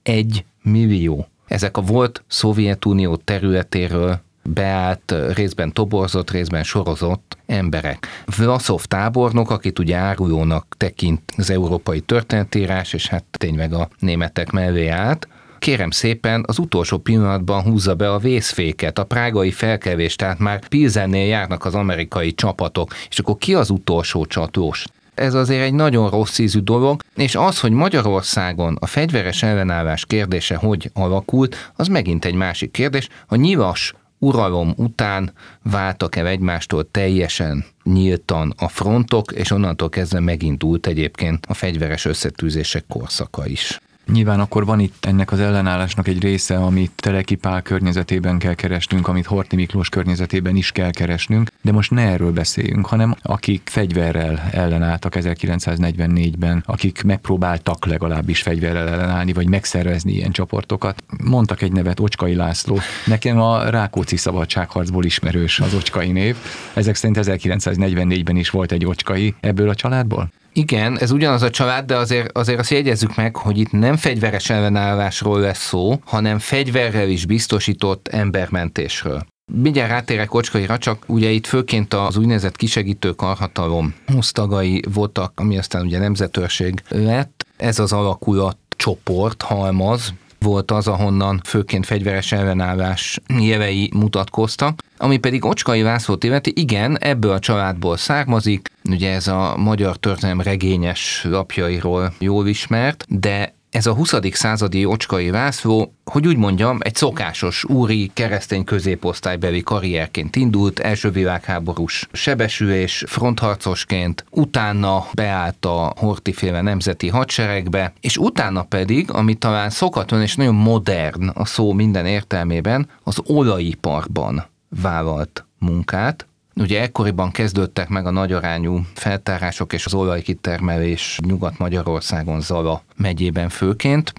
Egy 0.03 0.45
millió. 0.61 1.27
Ezek 1.47 1.77
a 1.77 1.81
volt 1.81 2.23
Szovjetunió 2.27 3.15
területéről 3.15 4.19
beállt, 4.43 5.13
részben 5.33 5.73
toborzott, 5.73 6.31
részben 6.31 6.63
sorozott 6.63 7.37
emberek. 7.45 8.07
Vlaszov 8.37 8.83
tábornok, 8.83 9.49
akit 9.49 9.79
ugye 9.79 9.95
árulónak 9.95 10.75
tekint 10.77 11.21
az 11.37 11.49
európai 11.49 11.99
történetírás, 11.99 12.93
és 12.93 13.07
hát 13.07 13.23
tényleg 13.31 13.73
a 13.73 13.89
németek 13.99 14.51
mellé 14.51 14.87
állt, 14.87 15.27
kérem 15.59 15.91
szépen 15.91 16.43
az 16.47 16.59
utolsó 16.59 16.97
pillanatban 16.97 17.61
húzza 17.61 17.95
be 17.95 18.11
a 18.11 18.17
vészféket, 18.17 18.99
a 18.99 19.03
prágai 19.03 19.51
felkevés, 19.51 20.15
tehát 20.15 20.39
már 20.39 20.67
Pilzennél 20.67 21.27
járnak 21.27 21.65
az 21.65 21.75
amerikai 21.75 22.33
csapatok, 22.33 22.93
és 23.09 23.19
akkor 23.19 23.37
ki 23.37 23.53
az 23.53 23.69
utolsó 23.69 24.25
csatós? 24.25 24.85
Ez 25.15 25.33
azért 25.33 25.63
egy 25.63 25.73
nagyon 25.73 26.09
rossz 26.09 26.37
ízű 26.37 26.59
dolog, 26.59 27.01
és 27.15 27.35
az, 27.35 27.59
hogy 27.59 27.71
Magyarországon 27.71 28.77
a 28.79 28.85
fegyveres 28.85 29.43
ellenállás 29.43 30.05
kérdése 30.05 30.55
hogy 30.55 30.89
alakult, 30.93 31.71
az 31.75 31.87
megint 31.87 32.25
egy 32.25 32.33
másik 32.33 32.71
kérdés. 32.71 33.09
A 33.27 33.35
nyilas 33.35 33.93
uralom 34.19 34.73
után 34.77 35.33
váltak 35.63 36.15
el 36.15 36.27
egymástól 36.27 36.91
teljesen 36.91 37.65
nyíltan 37.83 38.53
a 38.57 38.67
frontok, 38.67 39.31
és 39.31 39.51
onnantól 39.51 39.89
kezdve 39.89 40.19
megindult 40.19 40.87
egyébként 40.87 41.45
a 41.45 41.53
fegyveres 41.53 42.05
összetűzések 42.05 42.85
korszaka 42.87 43.47
is. 43.47 43.79
Nyilván 44.11 44.39
akkor 44.39 44.65
van 44.65 44.79
itt 44.79 45.05
ennek 45.05 45.31
az 45.31 45.39
ellenállásnak 45.39 46.07
egy 46.07 46.21
része, 46.21 46.55
amit 46.55 46.91
Teleki 46.95 47.35
Pál 47.35 47.61
környezetében 47.61 48.37
kell 48.37 48.53
keresnünk, 48.53 49.07
amit 49.07 49.25
Horti 49.25 49.55
Miklós 49.55 49.89
környezetében 49.89 50.55
is 50.55 50.71
kell 50.71 50.91
keresnünk, 50.91 51.49
de 51.61 51.71
most 51.71 51.91
ne 51.91 52.01
erről 52.01 52.31
beszéljünk, 52.31 52.85
hanem 52.85 53.15
akik 53.21 53.61
fegyverrel 53.71 54.49
ellenálltak 54.51 55.15
1944-ben, 55.15 56.63
akik 56.65 57.03
megpróbáltak 57.03 57.85
legalábbis 57.85 58.41
fegyverrel 58.41 58.87
ellenállni, 58.87 59.33
vagy 59.33 59.49
megszervezni 59.49 60.11
ilyen 60.11 60.31
csoportokat. 60.31 61.03
Mondtak 61.23 61.61
egy 61.61 61.71
nevet, 61.71 61.99
Ocskai 61.99 62.35
László. 62.35 62.79
Nekem 63.05 63.39
a 63.41 63.69
Rákóczi 63.69 64.17
szabadságharcból 64.17 65.05
ismerős 65.05 65.59
az 65.59 65.73
Ocskai 65.73 66.11
név. 66.11 66.35
Ezek 66.73 66.95
szerint 66.95 67.19
1944-ben 67.21 68.35
is 68.35 68.49
volt 68.49 68.71
egy 68.71 68.85
Ocskai 68.85 69.35
ebből 69.39 69.69
a 69.69 69.75
családból? 69.75 70.29
Igen, 70.53 70.99
ez 70.99 71.11
ugyanaz 71.11 71.41
a 71.41 71.49
család, 71.49 71.85
de 71.85 71.95
azért, 71.95 72.37
azért 72.37 72.59
azt 72.59 72.69
jegyezzük 72.69 73.15
meg, 73.15 73.35
hogy 73.35 73.57
itt 73.57 73.71
nem 73.71 73.95
fegyveres 73.95 74.49
ellenállásról 74.49 75.39
lesz 75.39 75.65
szó, 75.67 75.99
hanem 76.05 76.39
fegyverrel 76.39 77.09
is 77.09 77.25
biztosított 77.25 78.07
embermentésről. 78.07 79.25
Mindjárt 79.51 79.89
rátérek 79.89 80.33
Ocskaira, 80.33 80.77
csak 80.77 81.03
ugye 81.07 81.29
itt 81.29 81.45
főként 81.45 81.93
az 81.93 82.17
úgynevezett 82.17 82.55
kisegítő 82.55 83.11
karhatalom 83.11 83.95
tagai 84.31 84.81
voltak, 84.93 85.31
ami 85.35 85.57
aztán 85.57 85.85
ugye 85.85 85.99
nemzetőrség 85.99 86.83
lett. 86.87 87.45
Ez 87.57 87.79
az 87.79 87.93
alakulat 87.93 88.57
csoport, 88.69 89.41
halmaz, 89.41 90.13
volt 90.39 90.71
az, 90.71 90.87
ahonnan 90.87 91.41
főként 91.45 91.85
fegyveres 91.85 92.31
ellenállás 92.31 93.19
jelei 93.39 93.89
mutatkoztak, 93.93 94.79
ami 94.97 95.17
pedig 95.17 95.45
Ocskai 95.45 95.81
Vászlót 95.81 96.23
illeti, 96.23 96.51
igen, 96.55 96.97
ebből 96.99 97.31
a 97.31 97.39
családból 97.39 97.97
származik, 97.97 98.69
ugye 98.89 99.11
ez 99.11 99.27
a 99.27 99.57
magyar 99.57 99.97
történelem 99.97 100.41
regényes 100.41 101.25
lapjairól 101.29 102.13
jól 102.19 102.47
ismert, 102.47 103.05
de 103.07 103.53
ez 103.73 103.85
a 103.85 103.93
20. 103.93 104.13
századi 104.31 104.85
Ocskai 104.85 105.29
Vászló, 105.29 105.93
hogy 106.05 106.27
úgy 106.27 106.37
mondjam, 106.37 106.77
egy 106.81 106.95
szokásos 106.95 107.63
úri 107.63 108.11
keresztény 108.13 108.63
középosztálybeli 108.63 109.61
karrierként 109.61 110.35
indult, 110.35 110.79
első 110.79 111.11
világháborús 111.11 112.07
sebesülés, 112.11 113.03
frontharcosként, 113.07 114.25
utána 114.29 115.05
beállt 115.13 115.65
a 115.65 115.93
hortiféle 115.97 116.61
nemzeti 116.61 117.07
hadseregbe, 117.07 117.93
és 118.01 118.17
utána 118.17 118.63
pedig, 118.63 119.11
ami 119.11 119.33
talán 119.33 119.69
szokatlan 119.69 120.21
és 120.21 120.35
nagyon 120.35 120.55
modern 120.55 121.27
a 121.27 121.45
szó 121.45 121.73
minden 121.73 122.05
értelmében, 122.05 122.89
az 123.03 123.21
olajiparban 123.25 124.45
vállalt 124.81 125.45
munkát, 125.59 126.27
Ugye 126.55 126.81
ekkoriban 126.81 127.31
kezdődtek 127.31 127.89
meg 127.89 128.05
a 128.05 128.11
nagyarányú 128.11 128.81
feltárások 128.93 129.73
és 129.73 129.85
az 129.85 129.93
olajkitermelés 129.93 131.19
Nyugat-Magyarországon 131.25 132.41
Zala 132.41 132.83
megyében 132.95 133.49
főként. 133.49 134.13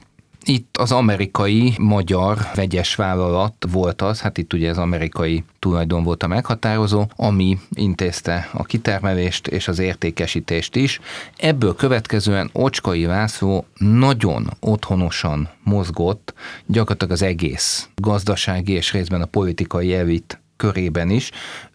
Itt 0.46 0.76
az 0.76 0.92
amerikai 0.92 1.74
magyar 1.78 2.38
vegyes 2.54 2.94
vállalat 2.94 3.66
volt 3.70 4.02
az, 4.02 4.20
hát 4.20 4.38
itt 4.38 4.52
ugye 4.52 4.70
az 4.70 4.78
amerikai 4.78 5.44
tulajdon 5.58 6.02
volt 6.02 6.22
a 6.22 6.26
meghatározó, 6.26 7.06
ami 7.16 7.58
intézte 7.70 8.48
a 8.52 8.62
kitermelést 8.62 9.46
és 9.46 9.68
az 9.68 9.78
értékesítést 9.78 10.76
is. 10.76 11.00
Ebből 11.36 11.74
következően 11.74 12.50
Ocskai 12.52 13.06
László 13.06 13.66
nagyon 13.78 14.50
otthonosan 14.60 15.48
mozgott 15.62 16.34
gyakorlatilag 16.66 17.12
az 17.12 17.22
egész 17.22 17.88
gazdasági 17.96 18.72
és 18.72 18.92
részben 18.92 19.22
a 19.22 19.26
politikai 19.26 19.94
elit 19.94 20.38
körében 20.56 21.10
is. 21.10 21.30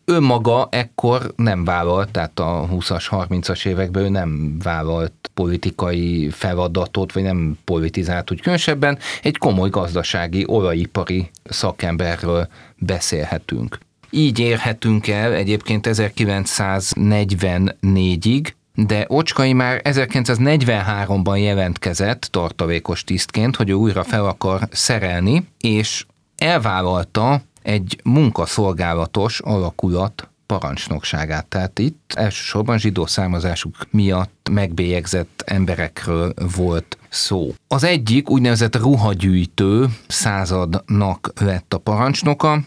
Ő 0.09 0.19
maga 0.19 0.67
ekkor 0.71 1.33
nem 1.35 1.63
vállalt, 1.63 2.11
tehát 2.11 2.39
a 2.39 2.67
20-as, 2.71 3.05
30-as 3.09 3.65
években 3.65 4.03
ő 4.03 4.09
nem 4.09 4.57
vállalt 4.63 5.31
politikai 5.33 6.29
feladatot, 6.29 7.13
vagy 7.13 7.23
nem 7.23 7.57
politizált 7.65 8.31
úgy 8.31 8.41
különösebben. 8.41 8.97
Egy 9.21 9.37
komoly 9.37 9.69
gazdasági, 9.69 10.43
olajipari 10.47 11.29
szakemberről 11.43 12.47
beszélhetünk. 12.77 13.77
Így 14.09 14.39
érhetünk 14.39 15.07
el 15.07 15.33
egyébként 15.33 15.87
1944-ig, 15.89 18.47
de 18.73 19.05
Ocskai 19.07 19.53
már 19.53 19.81
1943-ban 19.83 21.41
jelentkezett 21.41 22.21
tartalékos 22.21 23.03
tisztként, 23.03 23.55
hogy 23.55 23.69
ő 23.69 23.73
újra 23.73 24.03
fel 24.03 24.25
akar 24.25 24.61
szerelni, 24.71 25.47
és 25.59 26.05
elvállalta 26.37 27.41
egy 27.61 27.99
munkaszolgálatos 28.03 29.39
alakulat 29.39 30.29
parancsnokságát. 30.45 31.45
Tehát 31.45 31.79
itt 31.79 32.13
elsősorban 32.15 32.77
zsidó 32.77 33.05
származásuk 33.05 33.75
miatt 33.89 34.49
megbélyegzett 34.51 35.43
emberekről 35.45 36.33
volt 36.55 36.97
szó. 37.09 37.53
Az 37.67 37.83
egyik 37.83 38.29
úgynevezett 38.29 38.75
ruhagyűjtő 38.75 39.85
századnak 40.07 41.31
lett 41.39 41.73
a 41.73 41.77
parancsnoka, 41.77 42.63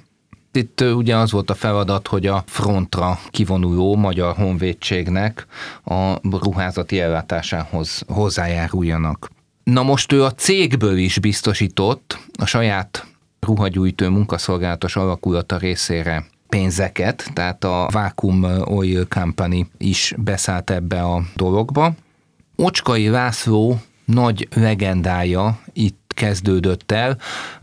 itt 0.52 0.80
ugye 0.80 1.16
az 1.16 1.32
volt 1.32 1.50
a 1.50 1.54
feladat, 1.54 2.08
hogy 2.08 2.26
a 2.26 2.44
frontra 2.46 3.18
kivonuló 3.30 3.96
magyar 3.96 4.34
honvédségnek 4.36 5.46
a 5.84 6.14
ruházati 6.38 7.00
ellátásához 7.00 8.02
hozzájáruljanak. 8.06 9.30
Na 9.64 9.82
most 9.82 10.12
ő 10.12 10.24
a 10.24 10.34
cégből 10.34 10.96
is 10.96 11.18
biztosított 11.18 12.18
a 12.38 12.46
saját 12.46 13.06
ruhagyújtó 13.46 14.08
munkaszolgálatos 14.08 14.96
alakulata 14.96 15.56
részére 15.56 16.26
pénzeket, 16.48 17.30
tehát 17.32 17.64
a 17.64 17.88
Vacuum 17.92 18.44
Oil 18.64 19.06
Company 19.06 19.70
is 19.78 20.14
beszállt 20.18 20.70
ebbe 20.70 21.02
a 21.02 21.22
dologba. 21.36 21.94
Ocskai 22.56 23.08
László 23.08 23.80
nagy 24.04 24.48
legendája 24.54 25.60
itt 25.72 26.12
kezdődött 26.14 26.92
el, 26.92 27.18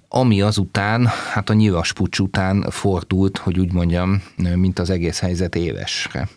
ami 0.08 0.42
azután, 0.42 1.08
hát 1.34 1.50
a 1.50 1.54
nyilas 1.54 1.94
pucs 1.94 2.20
után 2.20 2.66
fordult, 2.70 3.38
hogy 3.38 3.60
úgy 3.60 3.74
mondjam, 3.74 4.24
mint 4.56 4.80
az 4.80 4.90
egész 4.90 5.20
helyzet 5.20 5.56
évesre. 5.56 6.30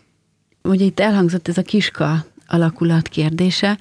Ugye 0.61 0.85
itt 0.85 0.99
elhangzott 0.99 1.47
ez 1.47 1.57
a 1.57 1.61
kiska 1.61 2.25
alakulat 2.47 3.07
kérdése, 3.07 3.77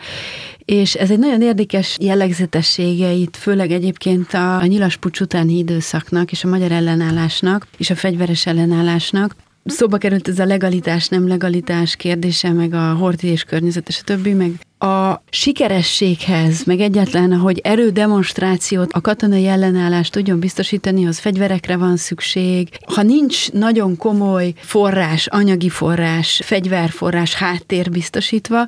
és 0.65 0.95
ez 0.95 1.11
egy 1.11 1.19
nagyon 1.19 1.43
érdekes 1.43 1.97
jellegzetessége 2.01 3.11
itt, 3.11 3.37
főleg 3.37 3.71
egyébként 3.71 4.35
a, 4.35 4.57
a 4.57 4.67
nyilaspucs 4.67 5.21
utáni 5.21 5.59
időszaknak 5.59 6.33
és 6.33 6.45
a 6.45 6.49
magyar 6.49 6.73
ellenállásnak 6.73 7.67
és 7.77 7.91
a 7.91 7.97
fegyveres 7.97 8.47
ellenállásnak, 8.47 9.35
Szóba 9.65 9.99
került 9.99 10.29
ez 10.29 10.39
a 10.39 10.45
legalitás, 10.45 11.09
nem 11.09 11.29
legalitás 11.29 11.97
kérdése, 11.97 12.53
meg 12.53 12.75
a 12.75 12.95
horti 12.95 13.27
és 13.27 13.45
környezet, 13.45 13.89
és 13.89 13.99
a 14.01 14.05
többi, 14.05 14.33
meg 14.33 14.51
a 14.79 15.23
sikerességhez, 15.31 16.65
meg 16.65 16.81
egyáltalán, 16.81 17.33
hogy 17.33 17.59
erődemonstrációt, 17.59 18.93
a 18.93 19.01
katonai 19.01 19.47
ellenállást 19.47 20.13
tudjon 20.13 20.39
biztosítani, 20.39 21.07
az 21.07 21.19
fegyverekre 21.19 21.77
van 21.77 21.97
szükség. 21.97 22.69
Ha 22.95 23.03
nincs 23.03 23.53
nagyon 23.53 23.97
komoly 23.97 24.53
forrás, 24.57 25.27
anyagi 25.27 25.69
forrás, 25.69 26.41
fegyverforrás, 26.45 27.35
háttér 27.35 27.91
biztosítva, 27.91 28.67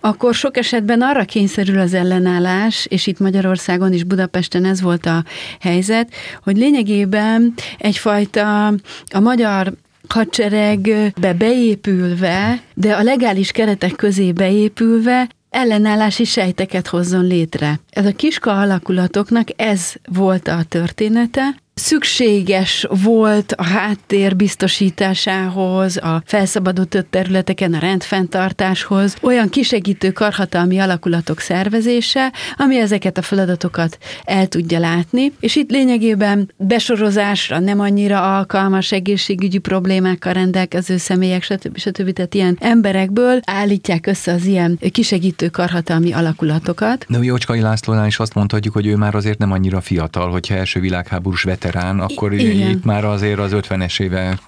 akkor 0.00 0.34
sok 0.34 0.56
esetben 0.56 1.00
arra 1.00 1.24
kényszerül 1.24 1.78
az 1.78 1.94
ellenállás, 1.94 2.86
és 2.86 3.06
itt 3.06 3.18
Magyarországon 3.18 3.92
is 3.92 4.04
Budapesten 4.04 4.64
ez 4.64 4.80
volt 4.80 5.06
a 5.06 5.24
helyzet, 5.60 6.12
hogy 6.42 6.56
lényegében 6.56 7.54
egyfajta 7.78 8.66
a 9.12 9.20
magyar 9.20 9.72
hadseregbe 10.08 11.32
beépülve, 11.38 12.62
de 12.74 12.94
a 12.94 13.02
legális 13.02 13.50
keretek 13.50 13.92
közé 13.92 14.32
beépülve 14.32 15.28
ellenállási 15.50 16.24
sejteket 16.24 16.86
hozzon 16.86 17.24
létre. 17.24 17.80
Ez 17.90 18.06
a 18.06 18.12
kiska 18.12 18.60
alakulatoknak 18.60 19.48
ez 19.56 19.92
volt 20.08 20.48
a 20.48 20.62
története, 20.68 21.54
szükséges 21.82 22.86
volt 23.02 23.52
a 23.52 23.64
háttér 23.64 24.36
biztosításához, 24.36 25.96
a 25.96 26.22
felszabadított 26.26 27.06
területeken 27.10 27.74
a 27.74 27.78
rendfenntartáshoz, 27.78 29.16
olyan 29.22 29.48
kisegítő 29.48 30.10
karhatalmi 30.10 30.78
alakulatok 30.78 31.40
szervezése, 31.40 32.32
ami 32.56 32.78
ezeket 32.78 33.18
a 33.18 33.22
feladatokat 33.22 33.98
el 34.24 34.46
tudja 34.46 34.78
látni, 34.78 35.32
és 35.40 35.56
itt 35.56 35.70
lényegében 35.70 36.52
besorozásra 36.56 37.58
nem 37.58 37.80
annyira 37.80 38.36
alkalmas 38.36 38.92
egészségügyi 38.92 39.58
problémákkal 39.58 40.32
rendelkező 40.32 40.96
személyek, 40.96 41.42
stb. 41.42 41.78
stb. 41.78 42.12
Tehát 42.12 42.34
ilyen 42.34 42.56
emberekből 42.60 43.40
állítják 43.44 44.06
össze 44.06 44.32
az 44.32 44.44
ilyen 44.44 44.78
kisegítő 44.90 45.48
karhatalmi 45.48 46.12
alakulatokat. 46.12 47.06
De 47.08 47.18
Jócskai 47.22 47.60
Lászlónál 47.60 48.06
is 48.06 48.18
azt 48.18 48.34
mondhatjuk, 48.34 48.74
hogy 48.74 48.86
ő 48.86 48.96
már 48.96 49.14
azért 49.14 49.38
nem 49.38 49.52
annyira 49.52 49.80
fiatal, 49.80 50.30
hogyha 50.30 50.54
első 50.54 50.80
világháborús 50.80 51.42
veterán, 51.42 51.70
akkor 51.74 52.32
Igen. 52.32 52.70
itt 52.70 52.84
már 52.84 53.04
azért 53.04 53.38
az 53.38 53.52
50-es 53.54 54.00
éve 54.00 54.38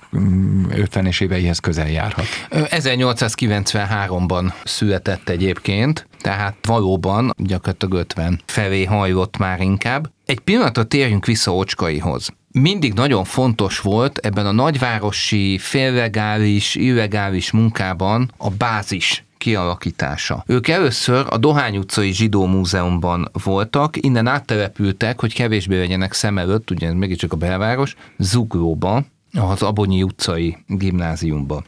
50-es 0.70 1.22
éveihez 1.22 1.58
közel 1.58 1.90
járhat. 1.90 2.24
1893-ban 2.50 4.52
született 4.64 5.28
egyébként, 5.28 6.06
tehát 6.20 6.56
valóban 6.62 7.34
gyakorlatilag 7.36 7.94
50 7.94 8.40
felé 8.46 8.84
hajlott 8.84 9.36
már 9.36 9.60
inkább. 9.60 10.10
Egy 10.24 10.40
pillanatra 10.40 10.84
térjünk 10.84 11.26
vissza 11.26 11.54
Ocskaihoz 11.54 12.32
mindig 12.60 12.92
nagyon 12.92 13.24
fontos 13.24 13.80
volt 13.80 14.18
ebben 14.18 14.46
a 14.46 14.52
nagyvárosi, 14.52 15.58
féllegális, 15.58 16.74
illegális 16.74 17.50
munkában 17.50 18.32
a 18.36 18.50
bázis 18.50 19.24
kialakítása. 19.44 20.44
Ők 20.46 20.68
először 20.68 21.26
a 21.28 21.36
Dohány 21.36 21.76
utcai 21.76 22.12
zsidó 22.12 22.46
múzeumban 22.46 23.30
voltak, 23.44 23.96
innen 23.96 24.26
áttelepültek, 24.26 25.20
hogy 25.20 25.34
kevésbé 25.34 25.78
legyenek 25.78 26.12
szem 26.12 26.38
előtt, 26.38 26.70
ugye 26.70 26.86
ez 26.86 26.94
mégiscsak 26.94 27.32
a 27.32 27.36
belváros, 27.36 27.94
Zuglóba, 28.18 29.04
az 29.32 29.62
Abonyi 29.62 30.02
utcai 30.02 30.56
gimnáziumba. 30.66 31.62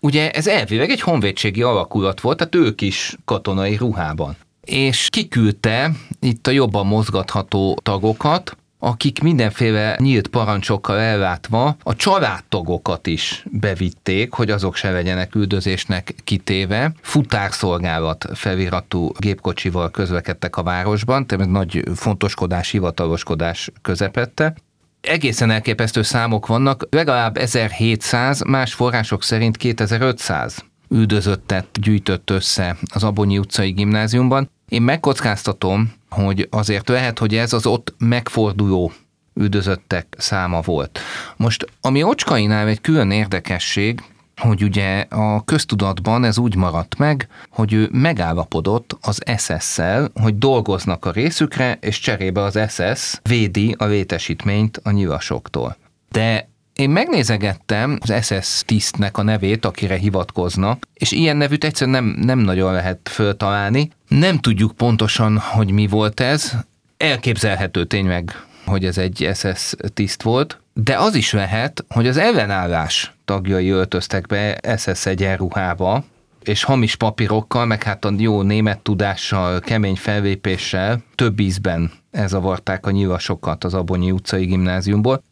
Ugye 0.00 0.30
ez 0.30 0.46
elvileg 0.46 0.90
egy 0.90 1.00
honvédségi 1.00 1.62
alakulat 1.62 2.20
volt, 2.20 2.36
tehát 2.36 2.54
ők 2.54 2.80
is 2.80 3.16
katonai 3.24 3.76
ruhában. 3.76 4.36
És 4.60 5.08
kiküldte 5.10 5.90
itt 6.20 6.46
a 6.46 6.50
jobban 6.50 6.86
mozgatható 6.86 7.78
tagokat, 7.82 8.56
akik 8.82 9.22
mindenféle 9.22 9.96
nyílt 9.98 10.28
parancsokkal 10.28 10.98
ellátva 10.98 11.76
a 11.82 11.96
családtagokat 11.96 13.06
is 13.06 13.44
bevitték, 13.50 14.32
hogy 14.32 14.50
azok 14.50 14.74
se 14.74 14.90
legyenek 14.90 15.34
üldözésnek 15.34 16.14
kitéve. 16.24 16.92
Futárszolgálat 17.00 18.26
feliratú 18.34 19.12
gépkocsival 19.18 19.90
közlekedtek 19.90 20.56
a 20.56 20.62
városban, 20.62 21.26
tehát 21.26 21.48
nagy 21.48 21.82
fontoskodás, 21.94 22.70
hivataloskodás 22.70 23.70
közepette. 23.82 24.54
egészen 25.00 25.50
elképesztő 25.50 26.02
számok 26.02 26.46
vannak, 26.46 26.86
legalább 26.90 27.36
1700, 27.36 28.42
más 28.42 28.74
források 28.74 29.22
szerint 29.22 29.56
2500 29.56 30.64
üldözöttet 30.90 31.66
gyűjtött 31.80 32.30
össze 32.30 32.76
az 32.94 33.04
Abonyi 33.04 33.38
utcai 33.38 33.70
gimnáziumban. 33.70 34.50
Én 34.70 34.82
megkockáztatom, 34.82 35.92
hogy 36.10 36.48
azért 36.50 36.88
lehet, 36.88 37.18
hogy 37.18 37.34
ez 37.34 37.52
az 37.52 37.66
ott 37.66 37.94
megforduló 37.98 38.92
üldözöttek 39.34 40.16
száma 40.18 40.60
volt. 40.60 40.98
Most, 41.36 41.66
ami 41.80 42.02
Ocskainál 42.02 42.68
egy 42.68 42.80
külön 42.80 43.10
érdekesség, 43.10 44.02
hogy 44.36 44.62
ugye 44.62 45.00
a 45.00 45.44
köztudatban 45.44 46.24
ez 46.24 46.38
úgy 46.38 46.56
maradt 46.56 46.98
meg, 46.98 47.28
hogy 47.50 47.72
ő 47.72 47.88
megállapodott 47.92 48.96
az 49.00 49.22
SS-szel, 49.36 50.10
hogy 50.14 50.38
dolgoznak 50.38 51.04
a 51.04 51.10
részükre, 51.10 51.78
és 51.80 52.00
cserébe 52.00 52.42
az 52.42 52.58
SS 52.68 53.20
védi 53.22 53.74
a 53.78 53.84
létesítményt 53.84 54.80
a 54.82 54.90
nyilasoktól. 54.90 55.76
De 56.10 56.49
én 56.80 56.90
megnézegettem 56.90 57.98
az 58.00 58.26
SS 58.26 58.62
tisztnek 58.64 59.18
a 59.18 59.22
nevét, 59.22 59.64
akire 59.64 59.96
hivatkoznak, 59.96 60.86
és 60.94 61.12
ilyen 61.12 61.36
nevűt 61.36 61.64
egyszerűen 61.64 62.04
nem, 62.04 62.14
nem 62.24 62.38
nagyon 62.38 62.72
lehet 62.72 63.08
föltalálni. 63.08 63.90
Nem 64.08 64.38
tudjuk 64.38 64.72
pontosan, 64.72 65.38
hogy 65.38 65.70
mi 65.70 65.86
volt 65.86 66.20
ez. 66.20 66.52
Elképzelhető 66.96 67.84
tényleg, 67.84 68.44
hogy 68.64 68.84
ez 68.84 68.98
egy 68.98 69.30
SS 69.34 69.74
tiszt 69.94 70.22
volt, 70.22 70.60
de 70.72 70.96
az 70.96 71.14
is 71.14 71.32
lehet, 71.32 71.84
hogy 71.88 72.06
az 72.06 72.16
ellenállás 72.16 73.12
tagjai 73.24 73.68
öltöztek 73.68 74.26
be 74.26 74.60
SS 74.76 75.06
egyenruhába, 75.06 76.04
és 76.42 76.62
hamis 76.62 76.96
papírokkal, 76.96 77.66
meg 77.66 77.82
hát 77.82 78.04
a 78.04 78.12
jó 78.16 78.42
német 78.42 78.78
tudással, 78.78 79.60
kemény 79.60 79.96
felvépéssel 79.96 81.02
több 81.14 81.40
ízben 81.40 81.90
elzavarták 82.10 82.86
a 82.86 82.90
nyilasokat 82.90 83.64
az 83.64 83.74
Abonyi 83.74 84.10
utcai 84.10 84.44
gimnáziumból. 84.44 85.22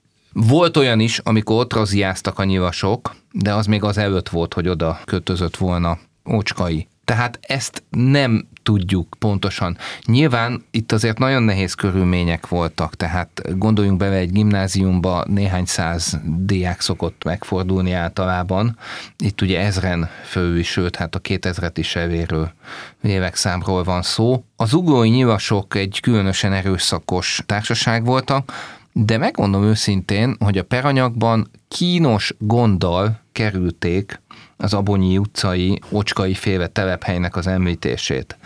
Volt 0.46 0.76
olyan 0.76 1.00
is, 1.00 1.18
amikor 1.18 1.56
ott 1.56 1.72
raziáztak 1.72 2.38
a 2.38 2.44
nyilasok, 2.44 3.16
de 3.32 3.54
az 3.54 3.66
még 3.66 3.82
az 3.82 3.98
előtt 3.98 4.28
volt, 4.28 4.54
hogy 4.54 4.68
oda 4.68 5.00
kötözött 5.04 5.56
volna 5.56 5.98
Ócskai. 6.32 6.88
Tehát 7.04 7.38
ezt 7.42 7.82
nem 7.90 8.48
tudjuk 8.62 9.14
pontosan. 9.18 9.76
Nyilván 10.04 10.64
itt 10.70 10.92
azért 10.92 11.18
nagyon 11.18 11.42
nehéz 11.42 11.74
körülmények 11.74 12.48
voltak, 12.48 12.94
tehát 12.94 13.58
gondoljunk 13.58 13.98
bele 13.98 14.14
egy 14.14 14.32
gimnáziumba 14.32 15.24
néhány 15.26 15.64
száz 15.64 16.18
diák 16.24 16.80
szokott 16.80 17.24
megfordulni 17.24 17.92
általában. 17.92 18.78
Itt 19.18 19.40
ugye 19.40 19.60
ezren 19.60 20.08
fő 20.24 20.58
is, 20.58 20.70
sőt, 20.70 20.96
hát 20.96 21.14
a 21.14 21.20
2000-et 21.20 21.72
is 21.74 21.96
elérő 21.96 22.52
számról 23.32 23.84
van 23.84 24.02
szó. 24.02 24.44
Az 24.56 24.72
ugói 24.72 25.08
nyilasok 25.08 25.74
egy 25.74 26.00
különösen 26.02 26.52
erőszakos 26.52 27.42
társaság 27.46 28.04
voltak, 28.04 28.52
de 29.04 29.18
megmondom 29.18 29.62
őszintén, 29.62 30.36
hogy 30.38 30.58
a 30.58 30.64
peranyagban 30.64 31.50
kínos 31.68 32.34
gonddal 32.38 33.20
kerülték 33.32 34.20
az 34.56 34.74
Abonyi 34.74 35.18
utcai, 35.18 35.80
Ocskai 35.90 36.34
féle 36.34 36.66
telephelynek 36.66 37.36
az 37.36 37.46
említését. 37.46 38.38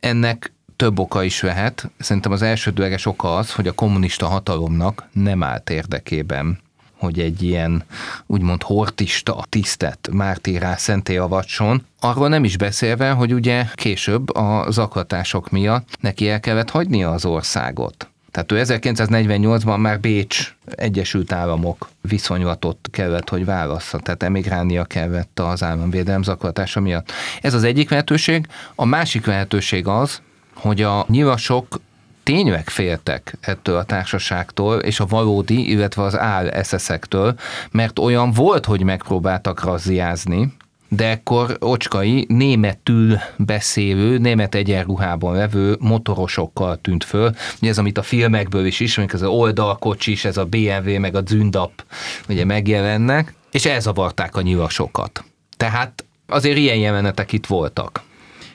Ennek 0.00 0.52
több 0.76 0.98
oka 0.98 1.22
is 1.22 1.42
lehet. 1.42 1.90
Szerintem 1.98 2.32
az 2.32 2.42
elsődleges 2.42 3.06
oka 3.06 3.36
az, 3.36 3.52
hogy 3.52 3.66
a 3.66 3.72
kommunista 3.72 4.26
hatalomnak 4.26 5.08
nem 5.12 5.42
állt 5.42 5.70
érdekében 5.70 6.58
hogy 6.98 7.20
egy 7.20 7.42
ilyen 7.42 7.84
úgymond 8.26 8.62
hortista 8.62 9.44
tisztet 9.48 10.08
mártírá 10.12 10.76
szenté 10.76 11.16
avatson. 11.16 11.86
Arról 12.00 12.28
nem 12.28 12.44
is 12.44 12.56
beszélve, 12.56 13.10
hogy 13.10 13.34
ugye 13.34 13.64
később 13.74 14.34
a 14.34 14.70
zaklatások 14.70 15.50
miatt 15.50 15.96
neki 16.00 16.28
el 16.28 16.40
kellett 16.40 16.70
hagynia 16.70 17.10
az 17.10 17.24
országot. 17.24 18.09
Tehát 18.30 18.52
ő 18.52 18.62
1948-ban 18.64 19.80
már 19.80 20.00
Bécs 20.00 20.54
Egyesült 20.74 21.32
Államok 21.32 21.88
viszonylatot 22.00 22.88
kellett, 22.90 23.28
hogy 23.28 23.44
válassza, 23.44 23.98
tehát 23.98 24.22
emigrálnia 24.22 24.84
kellett 24.84 25.40
az 25.40 25.62
államvédelem 25.62 26.22
zaklatása 26.22 26.80
miatt. 26.80 27.12
Ez 27.40 27.54
az 27.54 27.64
egyik 27.64 27.90
lehetőség. 27.90 28.46
A 28.74 28.84
másik 28.84 29.26
lehetőség 29.26 29.86
az, 29.86 30.22
hogy 30.54 30.82
a 30.82 31.04
nyilasok 31.08 31.80
tényleg 32.22 32.68
féltek 32.68 33.36
ettől 33.40 33.76
a 33.76 33.84
társaságtól, 33.84 34.78
és 34.78 35.00
a 35.00 35.06
valódi, 35.06 35.70
illetve 35.70 36.02
az 36.02 36.18
áll 36.18 36.48
eszesektől, 36.48 37.34
mert 37.70 37.98
olyan 37.98 38.30
volt, 38.30 38.64
hogy 38.64 38.82
megpróbáltak 38.82 39.64
razziázni, 39.64 40.52
de 40.92 41.08
ekkor 41.08 41.56
Ocskai 41.60 42.24
németül 42.28 43.18
beszélő, 43.36 44.18
német 44.18 44.54
egyenruhában 44.54 45.34
levő 45.34 45.76
motorosokkal 45.80 46.76
tűnt 46.80 47.04
föl. 47.04 47.34
Ugye 47.60 47.70
ez, 47.70 47.78
amit 47.78 47.98
a 47.98 48.02
filmekből 48.02 48.66
is 48.66 48.80
ismerünk, 48.80 49.12
ez 49.12 49.22
az 49.22 49.28
oldalkocsis, 49.28 50.24
ez 50.24 50.36
a 50.36 50.44
BMW, 50.44 50.98
meg 50.98 51.14
a 51.14 51.22
Zündap 51.26 51.84
ugye 52.28 52.44
megjelennek, 52.44 53.34
és 53.50 53.66
elzavarták 53.66 54.36
a 54.36 54.40
nyilasokat. 54.40 55.24
Tehát 55.56 56.04
azért 56.26 56.56
ilyen 56.56 56.76
jelenetek 56.76 57.32
itt 57.32 57.46
voltak. 57.46 58.02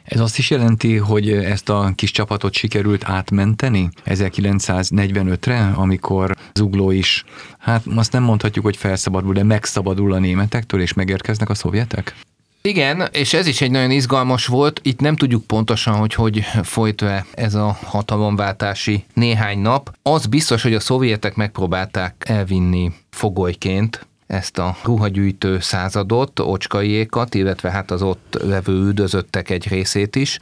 Ez 0.05 0.19
azt 0.19 0.37
is 0.37 0.49
jelenti, 0.49 0.97
hogy 0.97 1.31
ezt 1.31 1.69
a 1.69 1.91
kis 1.95 2.11
csapatot 2.11 2.53
sikerült 2.53 3.03
átmenteni 3.05 3.89
1945-re, 4.05 5.71
amikor 5.75 6.35
Zugló 6.53 6.91
is, 6.91 7.25
hát 7.59 7.83
azt 7.95 8.11
nem 8.11 8.23
mondhatjuk, 8.23 8.65
hogy 8.65 8.77
felszabadul, 8.77 9.33
de 9.33 9.43
megszabadul 9.43 10.13
a 10.13 10.19
németektől, 10.19 10.81
és 10.81 10.93
megérkeznek 10.93 11.49
a 11.49 11.53
szovjetek? 11.53 12.15
Igen, 12.61 13.09
és 13.11 13.33
ez 13.33 13.47
is 13.47 13.61
egy 13.61 13.71
nagyon 13.71 13.91
izgalmas 13.91 14.45
volt. 14.45 14.79
Itt 14.83 14.99
nem 14.99 15.15
tudjuk 15.15 15.45
pontosan, 15.45 15.95
hogy 15.95 16.13
hogy 16.13 16.39
folyt 16.63 17.01
-e 17.01 17.25
ez 17.33 17.53
a 17.53 17.77
hatalomváltási 17.83 19.03
néhány 19.13 19.59
nap. 19.59 19.95
Az 20.01 20.25
biztos, 20.25 20.63
hogy 20.63 20.73
a 20.73 20.79
szovjetek 20.79 21.35
megpróbálták 21.35 22.23
elvinni 22.27 22.91
fogolyként 23.09 24.07
ezt 24.27 24.57
a 24.57 24.77
ruhagyűjtő 24.83 25.59
századot, 25.59 26.39
ocskaiékat, 26.39 27.35
illetve 27.35 27.71
hát 27.71 27.91
az 27.91 28.01
ott 28.01 28.38
levő 28.43 28.73
üldözöttek 28.73 29.49
egy 29.49 29.67
részét 29.67 30.15
is. 30.15 30.39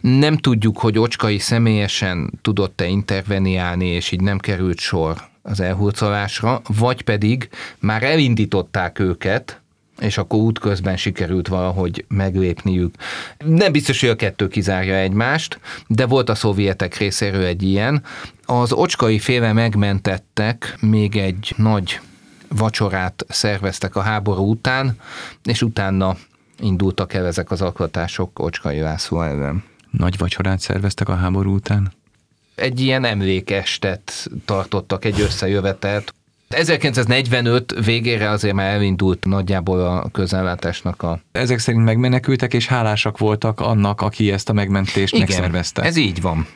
Nem 0.00 0.36
tudjuk, 0.36 0.78
hogy 0.78 0.98
Ocskai 0.98 1.38
személyesen 1.38 2.32
tudott-e 2.42 2.86
interveniálni, 2.86 3.86
és 3.86 4.10
így 4.10 4.20
nem 4.20 4.38
került 4.38 4.78
sor 4.78 5.16
az 5.42 5.60
elhurcolásra, 5.60 6.60
vagy 6.78 7.02
pedig 7.02 7.48
már 7.78 8.02
elindították 8.02 8.98
őket, 8.98 9.60
és 10.00 10.18
akkor 10.18 10.38
útközben 10.38 10.96
sikerült 10.96 11.48
valahogy 11.48 12.04
meglépniük. 12.08 12.94
Nem 13.44 13.72
biztos, 13.72 14.00
hogy 14.00 14.08
a 14.08 14.16
kettő 14.16 14.48
kizárja 14.48 14.94
egymást, 14.94 15.60
de 15.86 16.06
volt 16.06 16.28
a 16.28 16.34
szovjetek 16.34 16.96
részéről 16.96 17.44
egy 17.44 17.62
ilyen. 17.62 18.02
Az 18.44 18.72
ocskai 18.72 19.18
féle 19.18 19.52
megmentettek 19.52 20.76
még 20.80 21.16
egy 21.16 21.54
nagy 21.56 22.00
vacsorát 22.48 23.24
szerveztek 23.28 23.96
a 23.96 24.00
háború 24.00 24.50
után, 24.50 24.96
és 25.44 25.62
utána 25.62 26.16
indultak 26.60 27.12
el 27.12 27.26
ezek 27.26 27.50
az 27.50 27.62
aklatások 27.62 28.38
Ocskai 28.38 28.80
László 28.80 29.22
ellen. 29.22 29.64
Nagy 29.90 30.18
vacsorát 30.18 30.60
szerveztek 30.60 31.08
a 31.08 31.14
háború 31.14 31.54
után? 31.54 31.92
Egy 32.54 32.80
ilyen 32.80 33.04
emlékestet 33.04 34.30
tartottak, 34.44 35.04
egy 35.04 35.20
összejövetelt, 35.20 36.12
1945 36.48 37.84
végére 37.84 38.30
azért 38.30 38.54
már 38.54 38.74
elindult 38.74 39.24
nagyjából 39.24 39.80
a 39.80 40.08
közellátásnak 40.12 41.02
a... 41.02 41.20
Ezek 41.32 41.58
szerint 41.58 41.84
megmenekültek, 41.84 42.54
és 42.54 42.66
hálásak 42.66 43.18
voltak 43.18 43.60
annak, 43.60 44.00
aki 44.00 44.32
ezt 44.32 44.48
a 44.48 44.52
megmentést 44.52 45.14
Igen, 45.14 45.26
megszervezte. 45.28 45.82
ez 45.82 45.96
így 45.96 46.20
van. 46.20 46.46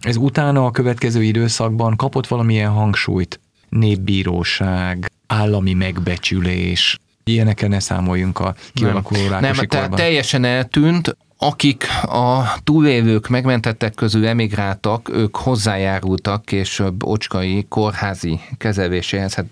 Ez 0.00 0.16
utána 0.16 0.66
a 0.66 0.70
következő 0.70 1.22
időszakban 1.22 1.96
kapott 1.96 2.26
valamilyen 2.26 2.70
hangsúlyt? 2.70 3.40
Népbíróság, 3.70 5.10
állami 5.26 5.72
megbecsülés, 5.72 6.98
ilyeneken 7.24 7.68
ne 7.68 7.80
számoljunk 7.80 8.38
a 8.38 8.54
kialakuló 8.74 9.28
Nem, 9.28 9.40
nem 9.40 9.54
tehát 9.54 9.90
teljesen 9.90 10.44
eltűnt 10.44 11.16
akik 11.42 11.86
a 12.02 12.54
túlélők 12.64 13.28
megmentettek 13.28 13.94
közül 13.94 14.26
emigráltak, 14.26 15.08
ők 15.12 15.36
hozzájárultak 15.36 16.44
később 16.44 17.04
Ocskai 17.04 17.66
kórházi 17.68 18.40
kezeléséhez, 18.58 19.34
hát 19.34 19.46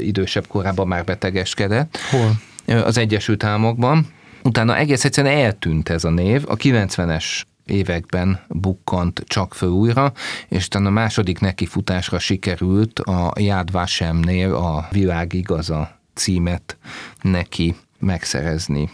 idősebb 0.00 0.46
korában 0.46 0.86
már 0.86 1.04
betegeskedett. 1.04 1.98
Hol? 2.10 2.82
Az 2.82 2.98
Egyesült 2.98 3.44
Államokban. 3.44 4.06
Utána 4.42 4.76
egész 4.76 5.04
egyszerűen 5.04 5.36
eltűnt 5.36 5.88
ez 5.88 6.04
a 6.04 6.10
név. 6.10 6.42
A 6.46 6.56
90-es 6.56 7.42
években 7.66 8.40
bukkant 8.48 9.22
csak 9.26 9.54
föl 9.54 9.68
újra, 9.68 10.12
és 10.48 10.66
utána 10.66 10.88
a 10.88 10.92
második 10.92 11.38
nekifutásra 11.38 12.18
sikerült 12.18 12.98
a 12.98 13.32
Yad 13.36 13.70
Vashemnél 13.70 14.54
a 14.54 14.88
világ 14.90 15.32
igaza 15.32 15.98
címet 16.14 16.76
neki 17.20 17.74
megszerezni. 17.98 18.90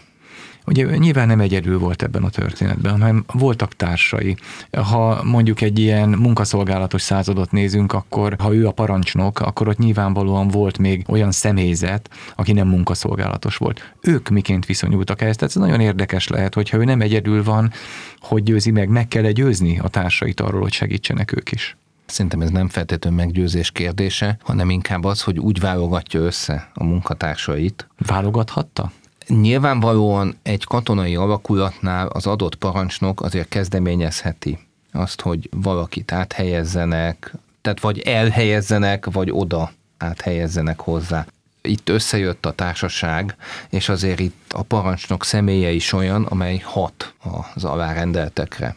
Ugye 0.71 0.97
nyilván 0.97 1.27
nem 1.27 1.39
egyedül 1.39 1.79
volt 1.79 2.01
ebben 2.01 2.23
a 2.23 2.29
történetben, 2.29 2.91
hanem 2.91 3.23
voltak 3.33 3.75
társai. 3.75 4.35
Ha 4.71 5.23
mondjuk 5.23 5.61
egy 5.61 5.79
ilyen 5.79 6.09
munkaszolgálatos 6.09 7.01
századot 7.01 7.51
nézünk, 7.51 7.93
akkor 7.93 8.35
ha 8.39 8.53
ő 8.53 8.67
a 8.67 8.71
parancsnok, 8.71 9.39
akkor 9.39 9.67
ott 9.67 9.77
nyilvánvalóan 9.77 10.47
volt 10.47 10.77
még 10.77 11.03
olyan 11.07 11.31
személyzet, 11.31 12.09
aki 12.35 12.51
nem 12.51 12.67
munkaszolgálatos 12.67 13.57
volt. 13.57 13.93
Ők 14.01 14.29
miként 14.29 14.65
viszonyultak 14.65 15.21
ehhez? 15.21 15.35
Tehát 15.35 15.55
ez 15.55 15.61
nagyon 15.61 15.79
érdekes 15.79 16.27
lehet, 16.27 16.53
hogyha 16.53 16.77
ő 16.77 16.83
nem 16.83 17.01
egyedül 17.01 17.43
van, 17.43 17.71
hogy 18.19 18.43
győzi 18.43 18.71
meg, 18.71 18.89
meg 18.89 19.07
kell 19.07 19.31
győzni 19.31 19.79
a 19.79 19.87
társait 19.87 20.39
arról, 20.39 20.61
hogy 20.61 20.73
segítsenek 20.73 21.31
ők 21.37 21.51
is. 21.51 21.77
Szerintem 22.05 22.41
ez 22.41 22.49
nem 22.49 22.67
feltétlenül 22.67 23.19
meggyőzés 23.19 23.71
kérdése, 23.71 24.37
hanem 24.43 24.69
inkább 24.69 25.03
az, 25.03 25.21
hogy 25.21 25.39
úgy 25.39 25.59
válogatja 25.59 26.19
össze 26.19 26.69
a 26.73 26.83
munkatársait. 26.83 27.87
Válogathatta? 27.97 28.91
Nyilvánvalóan 29.39 30.37
egy 30.43 30.63
katonai 30.63 31.15
alakulatnál 31.15 32.07
az 32.07 32.27
adott 32.27 32.55
parancsnok 32.55 33.21
azért 33.21 33.49
kezdeményezheti 33.49 34.59
azt, 34.91 35.21
hogy 35.21 35.49
valakit 35.51 36.11
áthelyezzenek, 36.11 37.33
tehát 37.61 37.79
vagy 37.79 37.99
elhelyezzenek, 37.99 39.05
vagy 39.05 39.29
oda 39.31 39.71
áthelyezzenek 39.97 40.79
hozzá. 40.79 41.25
Itt 41.61 41.89
összejött 41.89 42.45
a 42.45 42.51
társaság, 42.51 43.35
és 43.69 43.89
azért 43.89 44.19
itt 44.19 44.53
a 44.53 44.61
parancsnok 44.61 45.25
személye 45.25 45.71
is 45.71 45.93
olyan, 45.93 46.23
amely 46.23 46.57
hat 46.63 47.13
az 47.53 47.63
alárendeltekre 47.63 48.75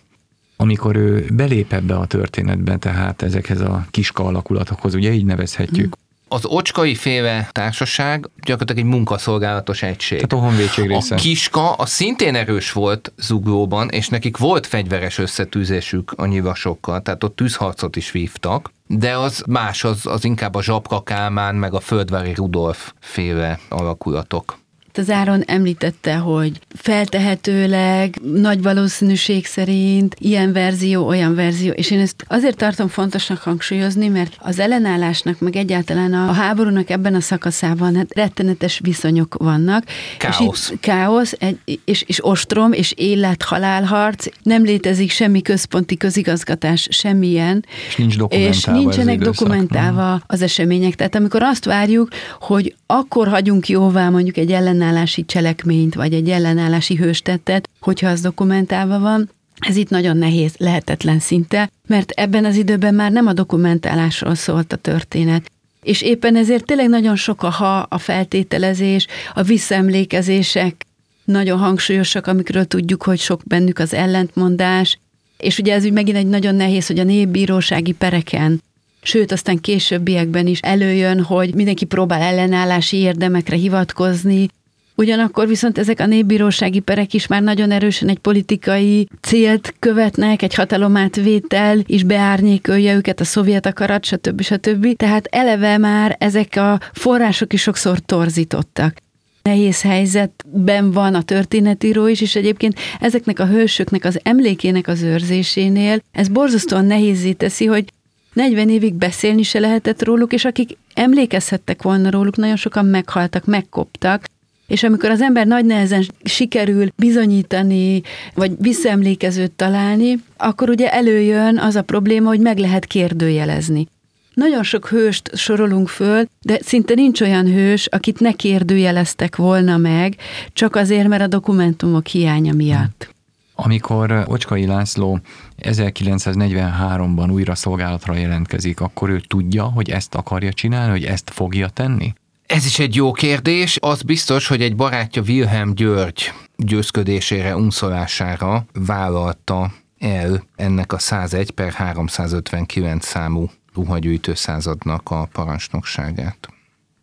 amikor 0.57 0.97
ő 0.97 1.27
belép 1.33 1.73
ebbe 1.73 1.97
a 1.97 2.07
történetbe, 2.07 2.77
tehát 2.77 3.23
ezekhez 3.23 3.61
a 3.61 3.87
kiska 3.90 4.25
alakulatokhoz, 4.25 4.95
ugye 4.95 5.12
így 5.12 5.25
nevezhetjük, 5.25 5.97
az 6.35 6.44
ocskai 6.47 6.94
féle 6.94 7.49
társaság 7.53 8.29
gyakorlatilag 8.42 8.87
egy 8.87 8.90
munkaszolgálatos 8.92 9.83
egység. 9.83 10.27
Tehát 10.27 10.44
a 10.44 10.49
honvédség 10.49 10.87
része. 10.87 11.14
A 11.14 11.18
kiska 11.18 11.73
a 11.73 11.87
szintén 11.87 12.35
erős 12.35 12.73
volt 12.73 13.12
zuglóban, 13.16 13.88
és 13.88 14.09
nekik 14.09 14.37
volt 14.37 14.66
fegyveres 14.66 15.18
összetűzésük 15.18 16.12
a 16.16 16.27
nyivasokkal, 16.27 17.03
tehát 17.03 17.25
ott 17.25 17.37
tűzharcot 17.37 17.97
is 17.97 18.11
vívtak, 18.11 18.73
de 18.87 19.16
az 19.16 19.42
más, 19.47 19.85
az, 19.85 20.07
az 20.07 20.25
inkább 20.25 20.55
a 20.55 20.62
Zsapka 20.62 21.03
Kálmán, 21.03 21.55
meg 21.55 21.75
a 21.75 21.81
Földvári 21.81 22.35
Rudolf 22.35 22.92
féle 23.01 23.59
alakulatok. 23.68 24.59
Az 24.98 25.11
Áron 25.11 25.42
említette, 25.46 26.16
hogy 26.16 26.61
feltehetőleg, 26.74 28.20
nagy 28.35 28.62
valószínűség 28.62 29.46
szerint 29.46 30.16
ilyen 30.18 30.52
verzió, 30.52 31.07
olyan 31.07 31.35
verzió, 31.35 31.72
és 31.72 31.90
én 31.90 31.98
ezt 32.00 32.24
azért 32.28 32.57
tartom 32.57 32.88
fontosnak 32.88 33.38
hangsúlyozni, 33.38 34.09
mert 34.09 34.37
az 34.38 34.59
ellenállásnak, 34.59 35.38
meg 35.38 35.57
egyáltalán 35.57 36.12
a 36.12 36.33
háborúnak 36.33 36.90
ebben 36.90 37.14
a 37.14 37.20
szakaszában 37.20 37.96
hát 37.96 38.14
rettenetes 38.14 38.80
viszonyok 38.83 39.35
vannak. 39.38 39.85
Káosz. 40.18 40.40
És 40.40 40.70
itt 40.70 40.80
káosz, 40.80 41.35
egy, 41.38 41.80
és, 41.85 42.02
és 42.07 42.24
ostrom, 42.24 42.72
és 42.72 42.92
élet-halálharc, 42.96 44.26
nem 44.42 44.64
létezik 44.64 45.11
semmi 45.11 45.42
központi 45.42 45.96
közigazgatás, 45.96 46.88
semmilyen. 46.90 47.64
És 47.88 47.96
nincs 47.96 48.16
dokumentálva 48.16 48.48
És 48.48 48.64
nincsenek 48.64 49.18
dokumentálva 49.18 50.22
az 50.26 50.42
események. 50.42 50.94
Tehát 50.94 51.14
amikor 51.14 51.42
azt 51.42 51.64
várjuk, 51.64 52.09
hogy 52.40 52.74
akkor 52.87 53.28
hagyunk 53.28 53.68
jóvá 53.68 54.09
mondjuk 54.09 54.37
egy 54.37 54.52
ellenállási 54.85 55.25
cselekményt, 55.25 55.94
vagy 55.94 56.12
egy 56.12 56.31
ellenállási 56.31 56.97
hőstettet, 56.97 57.68
hogyha 57.81 58.09
az 58.09 58.20
dokumentálva 58.20 58.99
van, 58.99 59.31
ez 59.59 59.77
itt 59.77 59.88
nagyon 59.88 60.16
nehéz, 60.16 60.55
lehetetlen 60.57 61.18
szinte, 61.18 61.70
mert 61.87 62.11
ebben 62.11 62.44
az 62.44 62.57
időben 62.57 62.94
már 62.94 63.12
nem 63.12 63.27
a 63.27 63.33
dokumentálásról 63.33 64.35
szólt 64.35 64.73
a 64.73 64.77
történet. 64.77 65.51
És 65.83 66.03
éppen 66.03 66.37
ezért 66.37 66.64
tényleg 66.64 66.88
nagyon 66.88 67.16
sok 67.16 67.42
a 67.42 67.51
ha, 67.51 67.77
a 67.79 67.99
feltételezés, 67.99 69.07
a 69.35 69.42
visszaemlékezések 69.42 70.87
nagyon 71.25 71.59
hangsúlyosak, 71.59 72.27
amikről 72.27 72.64
tudjuk, 72.64 73.03
hogy 73.03 73.18
sok 73.18 73.40
bennük 73.44 73.79
az 73.79 73.94
ellentmondás, 73.94 74.99
és 75.38 75.59
ugye 75.59 75.75
ez 75.75 75.85
úgy 75.85 75.92
megint 75.92 76.16
egy 76.16 76.27
nagyon 76.27 76.55
nehéz, 76.55 76.87
hogy 76.87 76.99
a 76.99 77.05
népbírósági 77.05 77.92
pereken 77.92 78.61
sőt, 79.05 79.33
aztán 79.33 79.61
későbbiekben 79.61 80.47
is 80.47 80.61
előjön, 80.61 81.23
hogy 81.23 81.55
mindenki 81.55 81.85
próbál 81.85 82.20
ellenállási 82.20 82.97
érdemekre 82.97 83.57
hivatkozni, 83.57 84.49
Ugyanakkor 84.96 85.48
viszont 85.48 85.78
ezek 85.78 86.00
a 86.00 86.07
népbírósági 86.07 86.80
perek 86.80 87.14
is 87.14 87.26
már 87.26 87.42
nagyon 87.42 87.70
erősen 87.70 88.09
egy 88.09 88.18
politikai 88.18 89.09
célt 89.20 89.74
követnek, 89.78 90.42
egy 90.42 90.54
hatalomátvétel 90.54 91.78
is 91.87 92.02
beárnyékolja 92.02 92.94
őket, 92.94 93.20
a 93.20 93.24
szovjet 93.24 93.66
akarat, 93.66 94.04
stb. 94.04 94.42
stb. 94.42 94.96
Tehát 94.96 95.26
eleve 95.30 95.78
már 95.78 96.16
ezek 96.18 96.57
a 96.57 96.80
források 96.92 97.52
is 97.52 97.62
sokszor 97.62 97.98
torzítottak 97.98 99.02
nehéz 99.48 99.83
helyzetben 99.83 100.90
van 100.90 101.14
a 101.14 101.22
történetíró 101.22 102.07
is, 102.07 102.20
és 102.20 102.35
egyébként 102.35 102.78
ezeknek 103.00 103.38
a 103.38 103.46
hősöknek 103.46 104.04
az 104.04 104.20
emlékének 104.22 104.88
az 104.88 105.02
őrzésénél 105.02 106.02
ez 106.12 106.28
borzasztóan 106.28 106.85
nehézé 106.85 107.33
teszi, 107.33 107.66
hogy 107.66 107.85
40 108.33 108.68
évig 108.68 108.94
beszélni 108.94 109.42
se 109.42 109.59
lehetett 109.59 110.04
róluk, 110.04 110.33
és 110.33 110.44
akik 110.44 110.76
emlékezhettek 110.94 111.83
volna 111.83 112.11
róluk, 112.11 112.37
nagyon 112.37 112.57
sokan 112.57 112.85
meghaltak, 112.85 113.44
megkoptak, 113.44 114.24
és 114.66 114.83
amikor 114.83 115.11
az 115.11 115.20
ember 115.20 115.46
nagy 115.46 115.64
nehezen 115.64 116.07
sikerül 116.24 116.88
bizonyítani, 116.96 118.03
vagy 118.35 118.53
visszaemlékezőt 118.59 119.53
találni, 119.53 120.18
akkor 120.37 120.68
ugye 120.68 120.92
előjön 120.92 121.59
az 121.59 121.77
a 121.77 121.83
probléma, 121.83 122.29
hogy 122.29 122.40
meg 122.40 122.59
lehet 122.59 122.85
kérdőjelezni. 122.85 123.87
Nagyon 124.35 124.62
sok 124.62 124.88
hőst 124.88 125.37
sorolunk 125.37 125.88
föl, 125.88 126.24
de 126.40 126.59
szinte 126.62 126.94
nincs 126.94 127.20
olyan 127.20 127.46
hős, 127.46 127.87
akit 127.87 128.20
ne 128.20 128.33
kérdőjeleztek 128.33 129.37
volna 129.37 129.77
meg, 129.77 130.16
csak 130.53 130.77
azért, 130.77 131.09
mert 131.09 131.22
a 131.22 131.27
dokumentumok 131.27 132.07
hiánya 132.07 132.53
miatt. 132.53 133.14
Amikor 133.55 134.24
Ocskai 134.27 134.66
László 134.66 135.18
1943-ban 135.62 137.33
újra 137.33 137.55
szolgálatra 137.55 138.14
jelentkezik, 138.14 138.81
akkor 138.81 139.11
ő 139.11 139.20
tudja, 139.29 139.64
hogy 139.64 139.90
ezt 139.90 140.14
akarja 140.14 140.53
csinálni, 140.53 140.90
hogy 140.90 141.05
ezt 141.05 141.31
fogja 141.31 141.68
tenni? 141.68 142.12
Ez 142.46 142.64
is 142.64 142.78
egy 142.78 142.94
jó 142.94 143.12
kérdés. 143.12 143.78
Az 143.80 144.02
biztos, 144.02 144.46
hogy 144.46 144.62
egy 144.62 144.76
barátja 144.76 145.22
Wilhelm 145.22 145.74
György 145.74 146.33
győzködésére, 146.57 147.57
unszolására 147.57 148.66
vállalta 148.72 149.72
el 149.98 150.44
ennek 150.57 150.92
a 150.92 150.98
101 150.98 151.50
per 151.50 151.72
359 151.72 153.07
számú 153.07 153.50
ruhagyűjtő 153.74 154.35
századnak 154.35 155.11
a 155.11 155.28
parancsnokságát. 155.33 156.48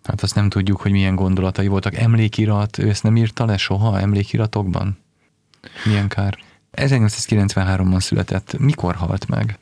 Hát 0.03 0.21
azt 0.21 0.35
nem 0.35 0.49
tudjuk, 0.49 0.81
hogy 0.81 0.91
milyen 0.91 1.15
gondolatai 1.15 1.67
voltak. 1.67 1.95
Emlékirat, 1.95 2.77
ő 2.77 2.89
ezt 2.89 3.03
nem 3.03 3.17
írta 3.17 3.45
le 3.45 3.57
soha 3.57 3.99
emlékiratokban? 3.99 4.97
Milyen 5.85 6.07
kár. 6.07 6.37
1993-ban 6.71 7.99
született. 7.99 8.57
Mikor 8.57 8.95
halt 8.95 9.27
meg? 9.27 9.59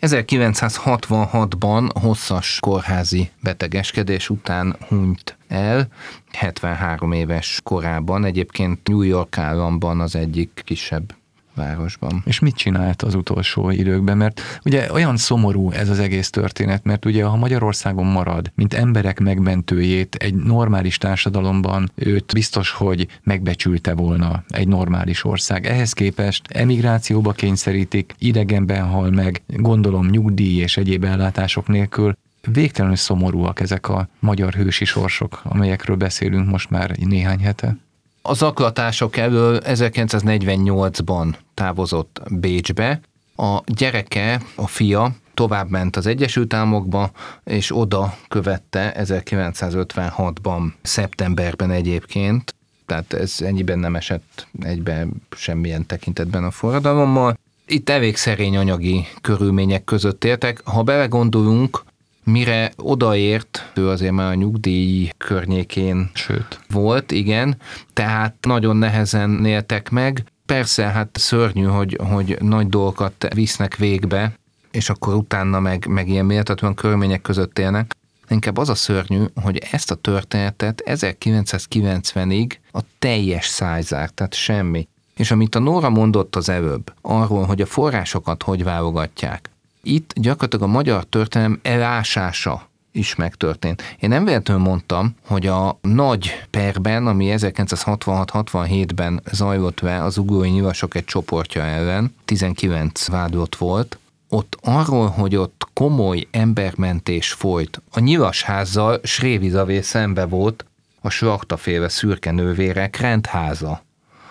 1966-ban 0.00 1.90
hosszas 2.00 2.60
kórházi 2.60 3.30
betegeskedés 3.42 4.30
után 4.30 4.76
hunyt 4.88 5.36
el, 5.48 5.88
73 6.32 7.12
éves 7.12 7.60
korában, 7.64 8.24
egyébként 8.24 8.88
New 8.88 9.02
York 9.02 9.38
államban 9.38 10.00
az 10.00 10.16
egyik 10.16 10.62
kisebb 10.64 11.14
városban. 11.54 12.22
És 12.26 12.38
mit 12.38 12.56
csinált 12.56 13.02
az 13.02 13.14
utolsó 13.14 13.70
időkben? 13.70 14.16
Mert 14.16 14.60
ugye 14.64 14.92
olyan 14.92 15.16
szomorú 15.16 15.70
ez 15.70 15.88
az 15.88 15.98
egész 15.98 16.30
történet, 16.30 16.84
mert 16.84 17.04
ugye 17.04 17.24
ha 17.24 17.36
Magyarországon 17.36 18.06
marad, 18.06 18.52
mint 18.54 18.74
emberek 18.74 19.20
megmentőjét 19.20 20.14
egy 20.14 20.34
normális 20.34 20.98
társadalomban, 20.98 21.90
őt 21.94 22.32
biztos, 22.32 22.70
hogy 22.70 23.06
megbecsülte 23.22 23.94
volna 23.94 24.44
egy 24.48 24.68
normális 24.68 25.24
ország. 25.24 25.66
Ehhez 25.66 25.92
képest 25.92 26.42
emigrációba 26.48 27.32
kényszerítik, 27.32 28.14
idegenben 28.18 28.88
hal 28.88 29.10
meg, 29.10 29.42
gondolom 29.46 30.06
nyugdíj 30.06 30.60
és 30.60 30.76
egyéb 30.76 31.04
ellátások 31.04 31.68
nélkül, 31.68 32.16
végtelenül 32.52 32.96
szomorúak 32.96 33.60
ezek 33.60 33.88
a 33.88 34.08
magyar 34.18 34.54
hősi 34.54 34.84
sorsok, 34.84 35.40
amelyekről 35.44 35.96
beszélünk 35.96 36.48
most 36.50 36.70
már 36.70 36.96
néhány 36.98 37.40
hete. 37.40 37.76
Az 38.22 38.38
zaklatások 38.38 39.16
elől 39.16 39.60
1948-ban 39.64 41.34
távozott 41.54 42.20
Bécsbe. 42.30 43.00
A 43.36 43.60
gyereke, 43.66 44.40
a 44.54 44.66
fia 44.66 45.14
tovább 45.34 45.70
ment 45.70 45.96
az 45.96 46.06
Egyesült 46.06 46.54
Államokba, 46.54 47.10
és 47.44 47.76
oda 47.76 48.16
követte 48.28 48.94
1956-ban, 48.98 50.72
szeptemberben 50.82 51.70
egyébként, 51.70 52.54
tehát 52.86 53.12
ez 53.12 53.36
ennyiben 53.40 53.78
nem 53.78 53.96
esett 53.96 54.46
egybe 54.62 55.06
semmilyen 55.36 55.86
tekintetben 55.86 56.44
a 56.44 56.50
forradalommal. 56.50 57.38
Itt 57.66 57.88
elég 57.88 58.16
szerény 58.16 58.56
anyagi 58.56 59.06
körülmények 59.20 59.84
között 59.84 60.24
éltek. 60.24 60.60
Ha 60.64 60.82
belegondolunk, 60.82 61.82
mire 62.30 62.72
odaért, 62.76 63.70
ő 63.74 63.88
azért 63.88 64.12
már 64.12 64.30
a 64.30 64.34
nyugdíj 64.34 65.10
környékén 65.18 66.10
Sőt. 66.14 66.60
volt, 66.70 67.10
igen, 67.10 67.56
tehát 67.92 68.34
nagyon 68.40 68.76
nehezen 68.76 69.44
éltek 69.44 69.90
meg. 69.90 70.24
Persze, 70.46 70.84
hát 70.84 71.08
szörnyű, 71.12 71.64
hogy, 71.64 71.98
hogy 72.12 72.36
nagy 72.40 72.68
dolgokat 72.68 73.28
visznek 73.34 73.76
végbe, 73.76 74.32
és 74.70 74.90
akkor 74.90 75.14
utána 75.14 75.60
meg, 75.60 75.86
meg 75.86 76.08
ilyen 76.08 76.26
méltatlan 76.26 76.74
körülmények 76.74 77.22
között 77.22 77.58
élnek. 77.58 77.94
Inkább 78.28 78.56
az 78.56 78.68
a 78.68 78.74
szörnyű, 78.74 79.24
hogy 79.42 79.62
ezt 79.70 79.90
a 79.90 79.94
történetet 79.94 80.82
1990-ig 80.86 82.52
a 82.72 82.80
teljes 82.98 83.46
szájzár, 83.46 84.10
tehát 84.10 84.34
semmi. 84.34 84.88
És 85.16 85.30
amit 85.30 85.54
a 85.54 85.58
Nóra 85.58 85.90
mondott 85.90 86.36
az 86.36 86.48
előbb, 86.48 86.92
arról, 87.00 87.44
hogy 87.44 87.60
a 87.60 87.66
forrásokat 87.66 88.42
hogy 88.42 88.64
válogatják, 88.64 89.49
itt 89.82 90.12
gyakorlatilag 90.14 90.68
a 90.68 90.72
magyar 90.72 91.04
történelem 91.04 91.60
elásása 91.62 92.68
is 92.92 93.14
megtörtént. 93.14 93.82
Én 94.00 94.08
nem 94.08 94.24
véletlenül 94.24 94.62
mondtam, 94.62 95.14
hogy 95.26 95.46
a 95.46 95.78
nagy 95.82 96.42
perben, 96.50 97.06
ami 97.06 97.34
1966-67-ben 97.36 99.22
zajlott 99.32 99.80
be 99.82 100.04
az 100.04 100.18
ugói 100.18 100.48
nyilvasok 100.48 100.94
egy 100.94 101.04
csoportja 101.04 101.62
ellen, 101.62 102.14
19 102.24 103.08
vádlott 103.08 103.56
volt, 103.56 103.98
ott 104.28 104.58
arról, 104.62 105.08
hogy 105.08 105.36
ott 105.36 105.68
komoly 105.72 106.26
embermentés 106.30 107.32
folyt. 107.32 107.82
A 107.90 108.00
nyilasházzal 108.00 109.00
Srévizavé 109.02 109.80
szembe 109.80 110.24
volt 110.24 110.64
a 111.00 111.10
slaktaféle 111.10 111.88
szürke 111.88 112.30
nővérek 112.30 112.96
rendháza. 112.96 113.82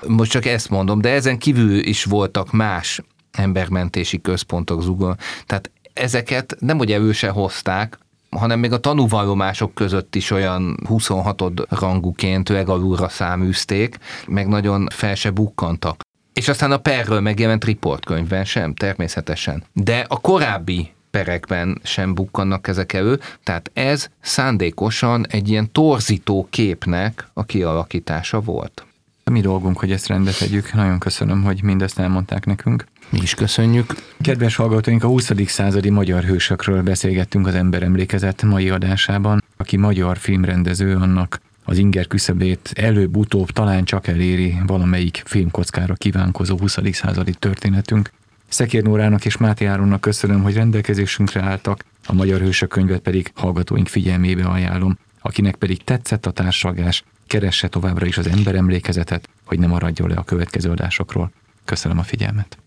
Most 0.08 0.32
csak 0.32 0.46
ezt 0.46 0.70
mondom, 0.70 1.02
de 1.02 1.10
ezen 1.10 1.38
kívül 1.38 1.78
is 1.78 2.04
voltak 2.04 2.52
más 2.52 3.02
embermentési 3.40 4.22
központok 4.22 4.82
zugon. 4.82 5.18
Tehát 5.46 5.72
ezeket 5.94 6.56
nem 6.60 6.78
hogy 6.78 6.92
előse 6.92 7.30
hozták, 7.30 7.98
hanem 8.30 8.60
még 8.60 8.72
a 8.72 8.80
tanúvallomások 8.80 9.74
között 9.74 10.16
is 10.16 10.32
olyan 10.32 10.78
26 10.88 11.44
ranguként 11.70 12.50
legalulra 12.50 13.10
száműzték, 13.10 13.98
meg 14.28 14.48
nagyon 14.48 14.88
fel 14.92 15.16
se 15.16 15.30
bukkantak. 15.30 16.02
És 16.34 16.48
aztán 16.48 16.72
a 16.72 16.78
perről 16.78 17.20
megjelent 17.20 17.66
riportkönyvben 17.66 18.46
sem, 18.46 18.74
természetesen. 18.74 19.64
De 19.74 20.06
a 20.08 20.20
korábbi 20.20 20.92
perekben 21.12 21.80
sem 21.84 22.14
bukkannak 22.14 22.68
ezek 22.68 22.94
elő, 22.94 23.20
tehát 23.44 23.72
ez 23.74 24.10
szándékosan 24.22 25.28
egy 25.28 25.50
ilyen 25.50 25.72
torzító 25.72 26.48
képnek 26.50 27.28
a 27.34 27.44
kialakítása 27.44 28.40
volt. 28.40 28.84
Mi 29.24 29.42
dolgunk, 29.42 29.80
hogy 29.80 29.92
ezt 29.92 30.08
rendbe 30.08 30.32
tegyük. 30.32 30.74
Nagyon 30.74 31.00
köszönöm, 31.00 31.44
hogy 31.44 31.64
mindezt 31.64 32.00
elmondták 32.00 32.46
nekünk. 32.46 32.86
Mi 33.12 33.20
is 33.22 33.34
köszönjük. 33.34 33.94
Kedves 34.22 34.56
hallgatóink, 34.56 35.04
a 35.04 35.08
20. 35.08 35.32
századi 35.46 35.90
magyar 35.90 36.24
hősökről 36.24 36.82
beszélgettünk 36.82 37.48
az 37.48 37.54
Emberemlékezet 37.54 38.42
mai 38.42 38.70
adásában. 38.70 39.44
Aki 39.58 39.78
magyar 39.78 40.18
filmrendező, 40.18 40.96
annak 40.96 41.42
az 41.64 41.78
inger 41.78 42.08
küszöbét 42.08 42.72
előbb-utóbb 42.76 43.50
talán 43.50 43.84
csak 43.84 44.08
eléri 44.08 44.58
valamelyik 44.68 45.24
filmkockára 45.26 45.94
kívánkozó 45.94 46.58
20. 46.58 46.78
századi 46.92 47.34
történetünk. 47.34 48.12
Szekér 48.48 48.84
Nórának 48.84 49.26
és 49.26 49.38
Máté 49.38 49.66
Áronnak 49.66 50.02
köszönöm, 50.02 50.42
hogy 50.42 50.54
rendelkezésünkre 50.54 51.42
álltak, 51.42 51.86
a 52.06 52.14
Magyar 52.14 52.40
Hősök 52.40 52.70
könyvet 52.70 53.02
pedig 53.02 53.32
hallgatóink 53.36 53.88
figyelmébe 53.88 54.46
ajánlom. 54.46 54.98
Akinek 55.22 55.56
pedig 55.56 55.84
tetszett 55.84 56.26
a 56.26 56.32
társalgás, 56.32 57.04
keresse 57.28 57.68
továbbra 57.68 58.06
is 58.06 58.18
az 58.18 58.28
emberemlékezetet, 58.28 59.30
hogy 59.46 59.60
ne 59.60 59.68
maradjon 59.68 60.10
le 60.10 60.16
a 60.16 60.24
következő 60.24 60.70
adásokról. 60.70 61.32
Köszönöm 61.66 61.98
a 61.98 62.04
figyelmet! 62.04 62.58